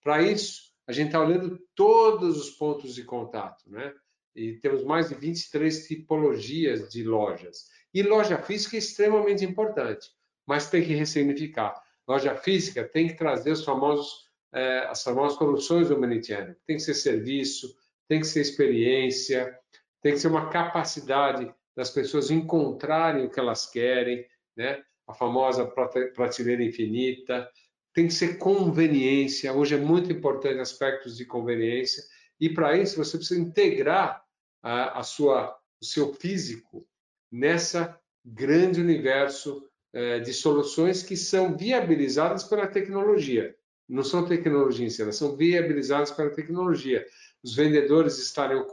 [0.00, 3.92] Para isso, a gente está olhando todos os pontos de contato, né?
[4.32, 7.66] e temos mais de 23 tipologias de lojas.
[7.92, 10.08] E loja física é extremamente importante,
[10.46, 11.82] mas tem que ressignificar.
[12.06, 16.56] Loja física tem que trazer os famosos, eh, as famosas soluções do Omnichannel.
[16.66, 17.74] Tem que ser serviço,
[18.08, 19.58] tem que ser experiência,
[20.00, 24.26] tem que ser uma capacidade das pessoas encontrarem o que elas querem,
[24.56, 24.82] né?
[25.06, 27.48] a famosa prateleira infinita,
[27.94, 29.52] tem que ser conveniência.
[29.52, 32.02] Hoje é muito importante aspectos de conveniência
[32.40, 34.24] E para isso você precisa integrar
[34.62, 36.86] a, a, sua, o seu físico
[37.30, 43.54] nessa grande universo eh, de soluções que são viabilizadas pela tecnologia.
[43.88, 47.04] Não são tecnologia em si, elas são viabilizadas pela tecnologia.
[47.42, 48.64] Os vendedores estarem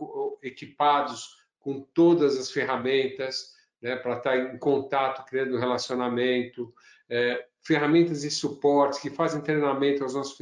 [0.41, 6.73] equipados com todas as ferramentas né, para estar em contato, criando relacionamento,
[7.09, 10.37] é, ferramentas de suporte que fazem treinamento aos nossos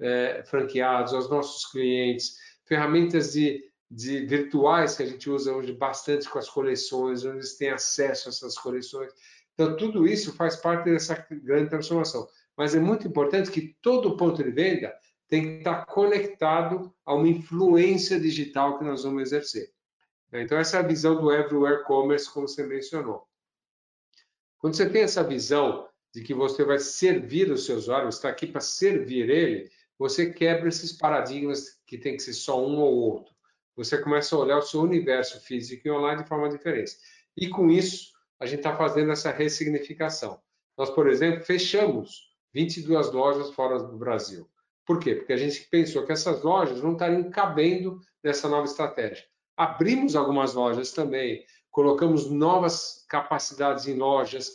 [0.00, 6.28] é, franqueados, aos nossos clientes, ferramentas de, de virtuais que a gente usa hoje bastante
[6.28, 9.12] com as coleções, onde eles têm acesso a essas coleções.
[9.54, 12.26] Então, tudo isso faz parte dessa grande transformação.
[12.56, 14.94] Mas é muito importante que todo ponto de venda
[15.28, 19.72] tem que estar conectado a uma influência digital que nós vamos exercer.
[20.32, 23.26] Então, essa é a visão do Everywhere Commerce, como você mencionou.
[24.58, 28.46] Quando você tem essa visão de que você vai servir o seu usuário, está aqui
[28.46, 33.34] para servir ele, você quebra esses paradigmas que tem que ser só um ou outro.
[33.76, 36.96] Você começa a olhar o seu universo físico e online de forma diferente.
[37.36, 40.40] E com isso, a gente está fazendo essa ressignificação.
[40.76, 44.48] Nós, por exemplo, fechamos 22 lojas fora do Brasil.
[44.86, 45.14] Por quê?
[45.14, 49.24] Porque a gente pensou que essas lojas não estariam cabendo nessa nova estratégia.
[49.56, 54.50] Abrimos algumas lojas também, colocamos novas capacidades em lojas.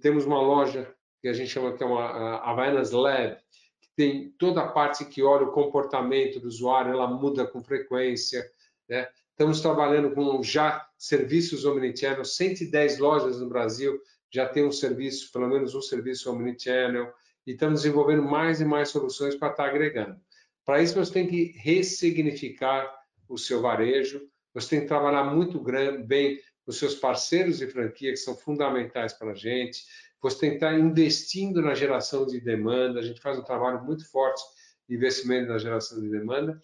[0.00, 3.36] Temos uma loja que a gente chama que é uma Havaianas Lab,
[3.80, 8.48] que tem toda a parte que olha o comportamento do usuário, ela muda com frequência.
[8.88, 9.08] Né?
[9.30, 14.00] Estamos trabalhando com já serviços omnichannel, 110 lojas no Brasil
[14.34, 17.12] já tem um serviço, pelo menos um serviço omnichannel,
[17.46, 20.16] e estamos desenvolvendo mais e mais soluções para estar agregando.
[20.64, 22.90] Para isso, você tem que ressignificar
[23.28, 24.20] o seu varejo,
[24.52, 25.62] você tem que trabalhar muito
[26.06, 29.84] bem os seus parceiros de franquia, que são fundamentais para a gente.
[30.22, 33.00] Você tem que estar investindo na geração de demanda.
[33.00, 34.42] A gente faz um trabalho muito forte
[34.88, 36.58] de investimento na geração de demanda.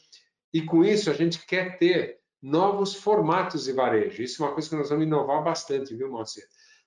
[0.53, 4.22] E com isso, a gente quer ter novos formatos de varejo.
[4.22, 6.45] Isso é uma coisa que nós vamos inovar bastante, viu, Moacir?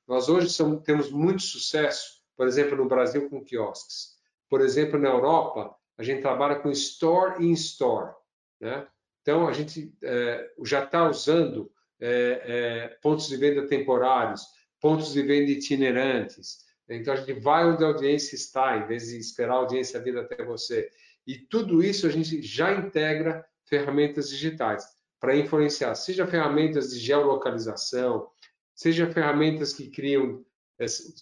[0.07, 4.13] Nós hoje somos, temos muito sucesso, por exemplo, no Brasil com quiosques.
[4.49, 8.13] Por exemplo, na Europa, a gente trabalha com store in store.
[8.59, 8.87] Né?
[9.21, 14.45] Então, a gente é, já está usando é, é, pontos de venda temporários,
[14.79, 16.59] pontos de venda itinerantes.
[16.89, 20.17] Então, a gente vai onde a audiência está, em vez de esperar a audiência vir
[20.17, 20.89] até você.
[21.25, 24.85] E tudo isso a gente já integra ferramentas digitais
[25.19, 28.27] para influenciar, seja ferramentas de geolocalização,
[28.75, 30.43] seja ferramentas que criam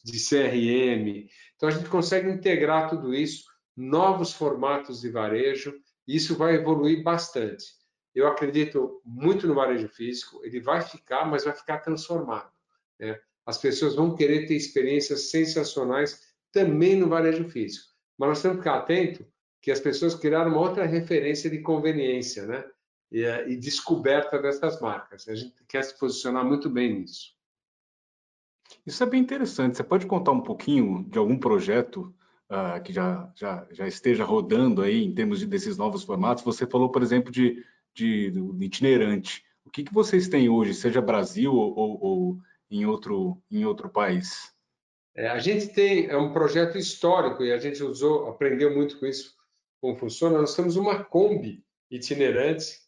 [0.04, 1.30] de CRM.
[1.56, 3.46] Então, a gente consegue integrar tudo isso,
[3.76, 5.74] novos formatos de varejo,
[6.08, 7.66] e isso vai evoluir bastante.
[8.14, 12.52] Eu acredito muito no varejo físico, ele vai ficar, mas vai ficar transformado.
[13.00, 13.18] Né?
[13.46, 16.20] As pessoas vão querer ter experiências sensacionais
[16.52, 17.88] também no varejo físico.
[18.18, 19.26] Mas nós temos que ficar atento
[19.62, 22.66] que as pessoas criaram uma outra referência de conveniência, né?
[23.12, 25.28] E, eh, e descoberta dessas marcas.
[25.28, 27.34] A gente quer se posicionar muito bem nisso.
[28.86, 29.78] Isso é bem interessante.
[29.78, 32.14] Você pode contar um pouquinho de algum projeto
[32.50, 36.44] uh, que já, já, já esteja rodando aí em termos de, desses novos formatos?
[36.44, 37.64] Você falou, por exemplo, de
[37.94, 39.44] de, de itinerante.
[39.66, 42.38] O que, que vocês têm hoje, seja Brasil ou, ou, ou
[42.70, 44.52] em, outro, em outro país?
[45.16, 49.06] É, a gente tem é um projeto histórico e a gente usou, aprendeu muito com
[49.06, 49.36] isso,
[49.80, 50.40] como funciona.
[50.40, 52.80] Nós temos uma Kombi itinerante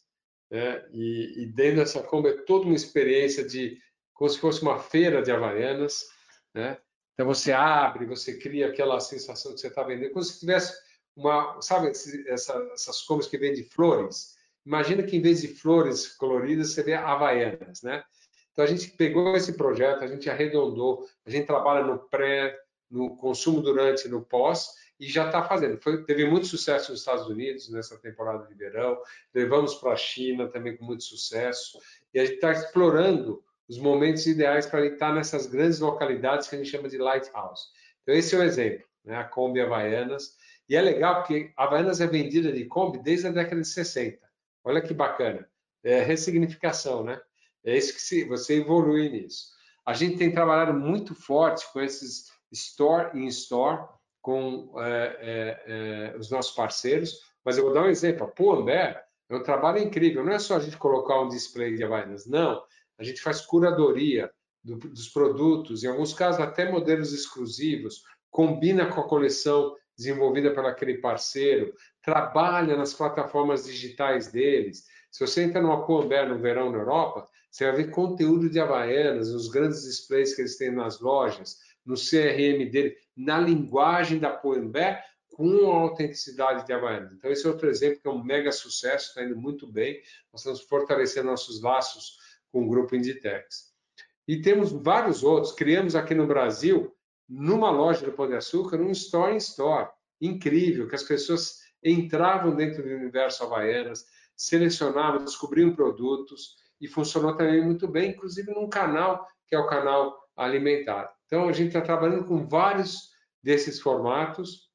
[0.49, 0.85] né?
[0.91, 3.77] e, e dentro dessa Kombi é toda uma experiência de
[4.13, 6.05] como se fosse uma feira de Havaianas,
[6.53, 6.77] né?
[7.13, 10.73] Então você abre, você cria aquela sensação que você está vendendo, como se tivesse
[11.15, 11.91] uma, sabe,
[12.27, 14.33] essa, essas combis que vendem flores,
[14.65, 18.03] Imagina que em vez de flores coloridas, você vê havaianas, né?
[18.51, 22.57] Então a gente pegou esse projeto, a gente arredondou, a gente trabalha no pré,
[22.89, 25.81] no consumo durante, no pós e já está fazendo.
[25.81, 29.01] Foi, teve muito sucesso nos Estados Unidos nessa temporada de verão,
[29.33, 31.79] levamos para a China também com muito sucesso
[32.13, 36.57] e a gente está explorando os momentos ideais para estar nessas grandes localidades que a
[36.57, 37.63] gente chama de lighthouse.
[38.01, 39.17] Então esse é o exemplo, né?
[39.17, 40.35] A Kombi Havaianas
[40.67, 44.17] e é legal porque a Havaianas é vendida de Kombi desde a década de 60.
[44.63, 45.47] Olha que bacana.
[45.83, 47.21] É ressignificação, né?
[47.63, 49.51] É isso que se, você evolui nisso.
[49.85, 53.87] A gente tem trabalhado muito forte com esses store in store,
[54.21, 55.63] com é, é,
[56.13, 58.25] é, os nossos parceiros, mas eu vou dar um exemplo.
[58.25, 60.23] A Puambé é um trabalho incrível.
[60.23, 62.63] Não é só a gente colocar um display de Havaianas, não.
[62.97, 64.31] A gente faz curadoria
[64.63, 70.65] do, dos produtos, em alguns casos até modelos exclusivos, combina com a coleção desenvolvida por
[70.65, 74.85] aquele parceiro, trabalha nas plataformas digitais deles.
[75.11, 79.29] Se você entra numa Pull&Bear no verão na Europa, você vai ver conteúdo de Havaianas,
[79.29, 85.03] os grandes displays que eles têm nas lojas, no CRM dele, na linguagem da Pull&Bear,
[85.29, 87.13] com a autenticidade de Havaianas.
[87.13, 90.01] Então, esse é outro exemplo que é um mega sucesso, está indo muito bem.
[90.31, 92.17] Nós estamos fortalecendo nossos laços
[92.53, 93.73] com o grupo Inditex.
[94.27, 95.51] E temos vários outros.
[95.51, 96.95] Criamos aqui no Brasil,
[97.27, 99.89] numa loja do Pão de Açúcar, um store in store.
[100.21, 104.05] Incrível, que as pessoas entravam dentro do universo Havaianas,
[104.37, 110.17] selecionavam, descobriam produtos e funcionou também muito bem, inclusive num canal que é o canal
[110.37, 111.11] alimentar.
[111.25, 113.09] Então, a gente está trabalhando com vários
[113.41, 114.69] desses formatos,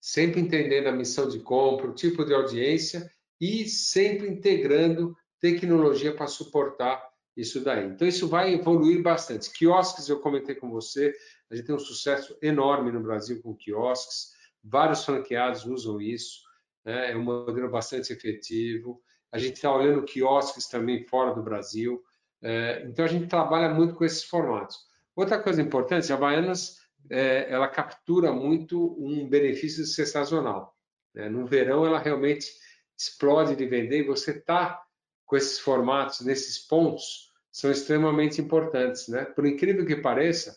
[0.00, 3.10] sempre entendendo a missão de compra, o tipo de audiência
[3.40, 7.84] e sempre integrando tecnologia para suportar isso daí.
[7.84, 9.52] Então, isso vai evoluir bastante.
[9.52, 11.14] Quiosques, eu comentei com você,
[11.50, 14.30] a gente tem um sucesso enorme no Brasil com quiosques,
[14.62, 16.40] vários franqueados usam isso,
[16.82, 17.12] né?
[17.12, 19.02] é um modelo bastante efetivo.
[19.30, 22.02] A gente está olhando quiosques também fora do Brasil.
[22.40, 24.78] É, então, a gente trabalha muito com esses formatos.
[25.14, 26.78] Outra coisa importante, a Havaianas,
[27.10, 30.74] é, ela captura muito um benefício sazonal.
[31.14, 31.28] Né?
[31.28, 32.50] No verão, ela realmente
[32.96, 34.80] explode de vender e você está
[35.26, 39.08] com esses formatos, nesses pontos, são extremamente importantes.
[39.08, 39.24] Né?
[39.24, 40.56] Por incrível que pareça,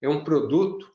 [0.00, 0.90] é um produto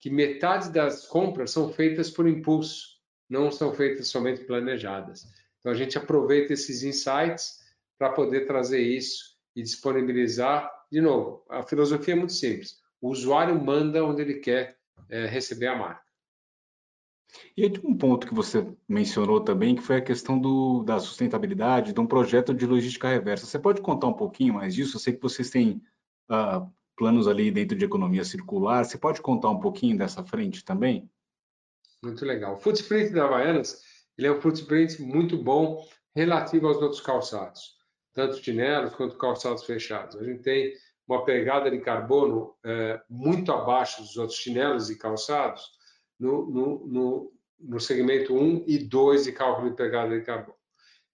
[0.00, 2.98] que metade das compras são feitas por impulso,
[3.28, 5.26] não são feitas somente planejadas.
[5.58, 7.58] Então, a gente aproveita esses insights
[7.98, 10.70] para poder trazer isso e disponibilizar.
[10.90, 12.76] De novo, a filosofia é muito simples.
[13.00, 16.07] O usuário manda onde ele quer é, receber a marca.
[17.56, 21.92] E aí, um ponto que você mencionou também, que foi a questão do, da sustentabilidade,
[21.92, 23.46] de um projeto de logística reversa.
[23.46, 24.96] Você pode contar um pouquinho mais disso?
[24.96, 25.82] Eu sei que vocês têm
[26.30, 28.84] uh, planos ali dentro de economia circular.
[28.84, 31.08] Você pode contar um pouquinho dessa frente também?
[32.02, 32.54] Muito legal.
[32.54, 33.82] O footprint da Havaianas,
[34.16, 37.78] ele é um footprint muito bom relativo aos outros calçados
[38.18, 40.16] tanto chinelos quanto calçados fechados.
[40.16, 40.72] A gente tem
[41.06, 45.70] uma pegada de carbono é, muito abaixo dos outros chinelos e calçados
[46.18, 50.56] no, no, no, no segmento 1 e 2 de cálculo de pegada de carbono.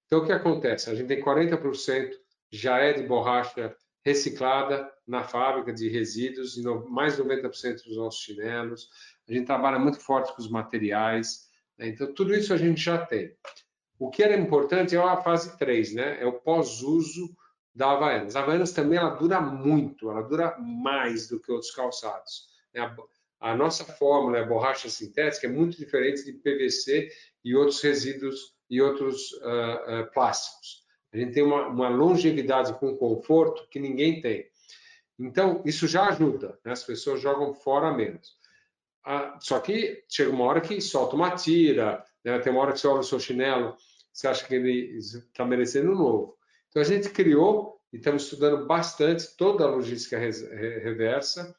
[0.06, 0.90] Então, o que acontece?
[0.90, 2.12] A gente tem 40%
[2.50, 3.74] já é de borracha
[4.04, 6.56] reciclada na fábrica de resíduos,
[6.88, 8.88] mais de 90% dos nossos chinelos.
[9.28, 11.48] A gente trabalha muito forte com os materiais.
[11.78, 11.88] Né?
[11.88, 13.34] Então, tudo isso a gente já tem.
[13.98, 16.22] O que era importante é a fase 3, né?
[16.22, 17.34] É o pós-uso
[17.74, 18.36] da Havaianas.
[18.36, 22.48] A Havaianas também ela dura muito, ela dura mais do que outros calçados.
[22.72, 22.94] Né?
[23.44, 27.10] A, nossa fórmula, a borracha sintética, é muito diferente de PVC
[27.44, 30.82] e outros resíduos e outros uh, uh, plásticos.
[31.12, 34.46] A gente tem uma, uma, longevidade com conforto que ninguém tem.
[35.18, 36.72] Então, isso já ajuda, né?
[36.72, 38.36] as pessoas jogam fora menos.
[39.04, 42.38] Ah, só que chega uma hora que solta uma tira, né?
[42.38, 43.76] Tem uma hora que você olha o seu chinelo,
[44.10, 46.38] você acha que ele está merecendo um novo.
[46.70, 51.54] Então a gente criou e estamos estudando bastante toda a logística reversa.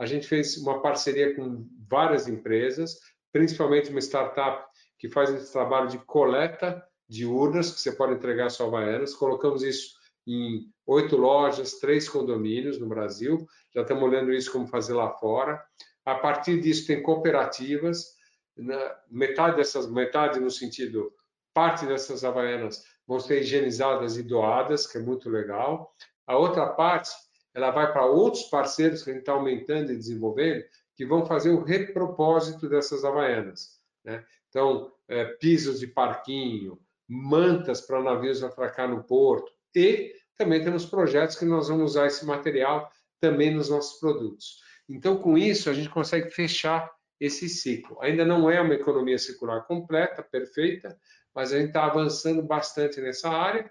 [0.00, 2.98] A gente fez uma parceria com várias empresas,
[3.30, 4.64] principalmente uma startup
[4.98, 9.14] que faz esse trabalho de coleta de urnas que você pode entregar Havaianas.
[9.14, 9.94] Colocamos isso
[10.26, 13.46] em oito lojas, três condomínios no Brasil.
[13.74, 15.62] Já estamos olhando isso como fazer lá fora.
[16.04, 18.18] A partir disso tem cooperativas
[18.56, 21.12] né, metade dessas, metade no sentido,
[21.52, 25.94] parte dessas havaianas vão ser higienizadas e doadas, que é muito legal.
[26.26, 27.10] A outra parte,
[27.54, 31.50] ela vai para outros parceiros que a gente está aumentando e desenvolvendo, que vão fazer
[31.50, 33.80] o repropósito dessas havaianas.
[34.04, 34.24] Né?
[34.48, 36.78] Então, é, pisos de parquinho,
[37.08, 42.24] mantas para navios atracar no porto e também temos projetos que nós vamos usar esse
[42.24, 42.90] material
[43.20, 44.62] também nos nossos produtos.
[44.88, 46.90] Então, com isso, a gente consegue fechar
[47.20, 48.00] esse ciclo.
[48.00, 50.98] Ainda não é uma economia circular completa, perfeita,
[51.34, 53.70] mas a gente está avançando bastante nessa área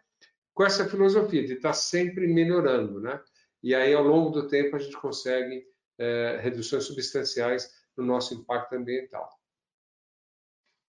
[0.53, 3.19] com essa filosofia de estar tá sempre melhorando, né?
[3.61, 5.63] E aí, ao longo do tempo, a gente consegue
[5.97, 9.29] é, reduções substanciais no nosso impacto ambiental.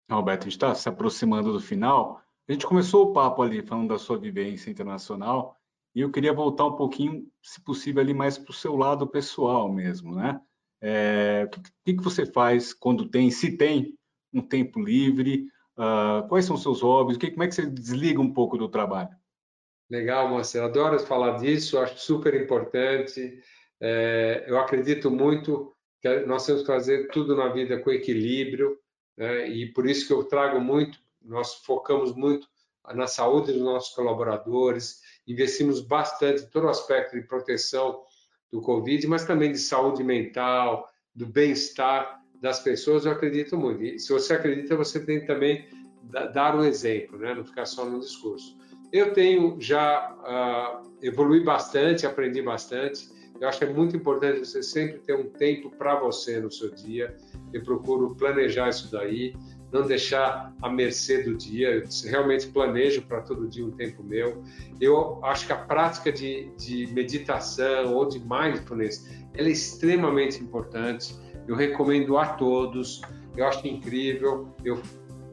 [0.09, 2.21] Alberto, a gente está se aproximando do final.
[2.47, 5.57] A gente começou o papo ali falando da sua vivência internacional
[5.95, 9.71] e eu queria voltar um pouquinho, se possível, ali mais para o seu lado pessoal
[9.71, 10.41] mesmo, né?
[10.81, 11.49] É, o
[11.83, 13.97] que, que, você faz quando tem, se tem,
[14.33, 15.47] um tempo livre?
[15.77, 17.17] Uh, quais são os seus hobbies?
[17.17, 19.09] Que, como é que você desliga um pouco do trabalho?
[19.89, 20.65] Legal, Marcelo.
[20.65, 23.39] Adoro falar disso, acho super importante.
[23.79, 28.77] É, eu acredito muito que nós temos que fazer tudo na vida com equilíbrio,
[29.17, 29.47] né?
[29.47, 32.47] e por isso que eu trago muito, nós focamos muito
[32.93, 38.03] na saúde dos nossos colaboradores, investimos bastante em todo o aspecto de proteção
[38.51, 43.83] do Covid, mas também de saúde mental, do bem-estar das pessoas, eu acredito muito.
[43.83, 45.67] E se você acredita, você tem também
[46.33, 47.33] dar o um exemplo, né?
[47.33, 48.55] não ficar só no discurso.
[48.91, 50.15] Eu tenho já
[50.83, 53.09] uh, evolui bastante, aprendi bastante.
[53.39, 56.73] Eu acho que é muito importante você sempre ter um tempo para você no seu
[56.73, 57.15] dia.
[57.51, 59.35] Eu procuro planejar isso daí,
[59.71, 61.69] não deixar à mercê do dia.
[61.69, 64.41] Eu realmente planejo para todo dia um tempo meu.
[64.79, 71.13] Eu acho que a prática de, de meditação ou de mindfulness é extremamente importante.
[71.45, 73.01] Eu recomendo a todos.
[73.35, 74.55] Eu acho incrível.
[74.63, 74.81] Eu,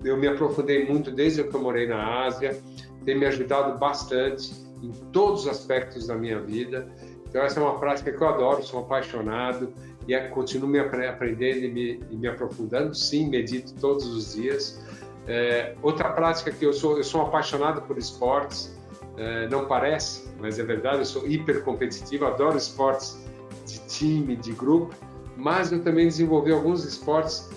[0.05, 2.61] eu me aprofundei muito desde que eu morei na Ásia.
[3.05, 6.89] Tem me ajudado bastante em todos os aspectos da minha vida.
[7.29, 9.73] Então, essa é uma prática que eu adoro, sou apaixonado
[10.07, 12.95] e é, continuo me aprendendo e me, e me, aprofundando.
[12.95, 14.83] Sim, medito todos os dias.
[15.27, 18.77] É, outra prática que eu sou, eu sou apaixonado por esportes,
[19.17, 23.25] é, não parece, mas é verdade, eu sou hiper competitivo, adoro esportes
[23.67, 24.95] de time, de grupo,
[25.37, 27.49] mas eu também desenvolvi alguns esportes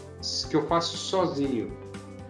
[0.49, 1.71] que eu faço sozinho,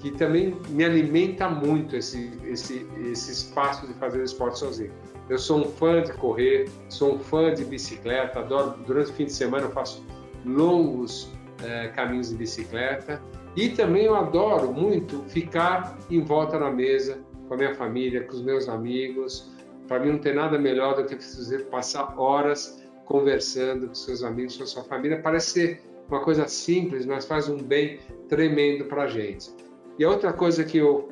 [0.06, 4.91] que também me alimenta muito esse, esse, esse espaço de fazer esporte sozinho.
[5.28, 8.78] Eu sou um fã de correr, sou um fã de bicicleta, adoro.
[8.86, 10.06] Durante o fim de semana eu faço
[10.45, 11.34] longos
[11.64, 13.20] é, caminhos de bicicleta
[13.56, 18.34] e também eu adoro muito ficar em volta na mesa com a minha família, com
[18.34, 19.51] os meus amigos.
[19.88, 21.16] Para mim não tem nada melhor do que
[21.64, 25.20] passar horas conversando com seus amigos, com a sua família.
[25.20, 27.97] Parece ser uma coisa simples, mas faz um bem
[28.30, 29.64] tremendo para a gente.
[29.98, 31.10] E a outra coisa que eu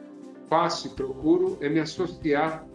[0.49, 2.65] faço e procuro é me associar,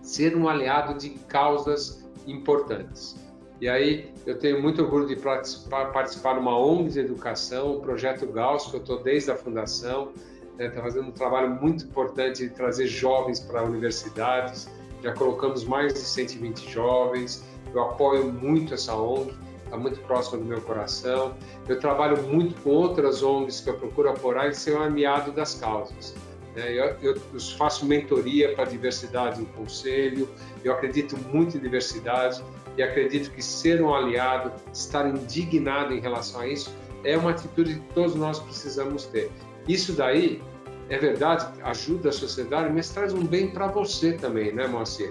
[0.00, 3.16] ser um aliado de causas importantes.
[3.60, 8.26] E aí eu tenho muito orgulho de participar, participar numa ONG de educação, o Projeto
[8.26, 10.12] Gauss, que eu estou desde a fundação,
[10.52, 14.68] está né, tá fazendo um trabalho muito importante de trazer jovens para universidades.
[15.02, 17.44] Já colocamos mais de 120 jovens.
[17.72, 19.32] Eu apoio muito essa ONG
[19.72, 21.34] está muito próximo do meu coração.
[21.66, 25.54] Eu trabalho muito com outras ONGs que eu procuro apoiar e ser um aliado das
[25.54, 26.14] causas.
[26.54, 26.94] Né?
[27.00, 27.18] Eu,
[27.56, 30.28] faço mentoria para diversidade no conselho,
[30.62, 32.44] eu acredito muito em diversidade
[32.76, 37.74] e acredito que ser um aliado, estar indignado em relação a isso, é uma atitude
[37.74, 39.30] que todos nós precisamos ter.
[39.66, 40.42] Isso daí,
[40.88, 45.10] é verdade, ajuda a sociedade, mas traz um bem para você também, né, Moacir?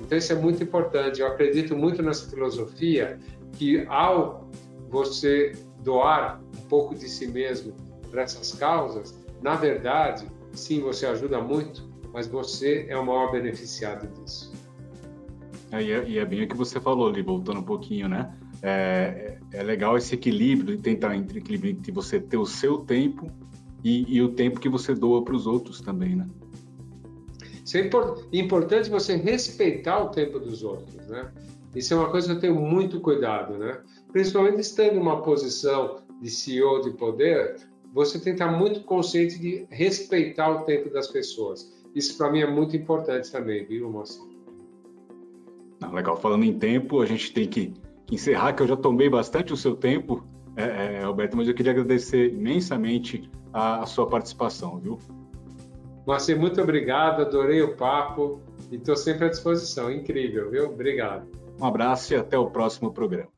[0.00, 1.20] Então, isso é muito importante.
[1.20, 3.18] Eu acredito muito nessa filosofia
[3.52, 4.48] que ao
[4.88, 7.74] você doar um pouco de si mesmo
[8.10, 14.06] para essas causas, na verdade, sim, você ajuda muito, mas você é o maior beneficiado
[14.20, 14.52] disso.
[15.72, 18.32] É, e, é, e é bem o que você falou ali, voltando um pouquinho, né?
[18.62, 23.32] É, é, é legal esse equilíbrio, tentar entre equilíbrio entre você ter o seu tempo
[23.82, 26.28] e, e o tempo que você doa para os outros também, né?
[27.64, 27.90] Isso é
[28.32, 31.32] importante você respeitar o tempo dos outros, né?
[31.74, 33.80] Isso é uma coisa que eu tenho muito cuidado, né?
[34.12, 37.56] Principalmente estando em uma posição de CEO de poder,
[37.92, 41.72] você tem que estar muito consciente de respeitar o tempo das pessoas.
[41.94, 43.90] Isso para mim é muito importante também, viu?
[45.80, 46.16] Não, legal.
[46.16, 47.74] Falando em tempo, a gente tem que,
[48.10, 50.24] encerrar, que eu já tomei bastante o seu tempo,
[50.56, 54.98] é, é, Alberto, mas eu queria agradecer imensamente a, a sua participação, viu?
[56.06, 59.90] Moacir, muito obrigado, adorei o papo e estou sempre à disposição.
[59.90, 60.66] Incrível, viu?
[60.66, 61.41] Obrigado.
[61.62, 63.28] Um abraço e até o próximo programa.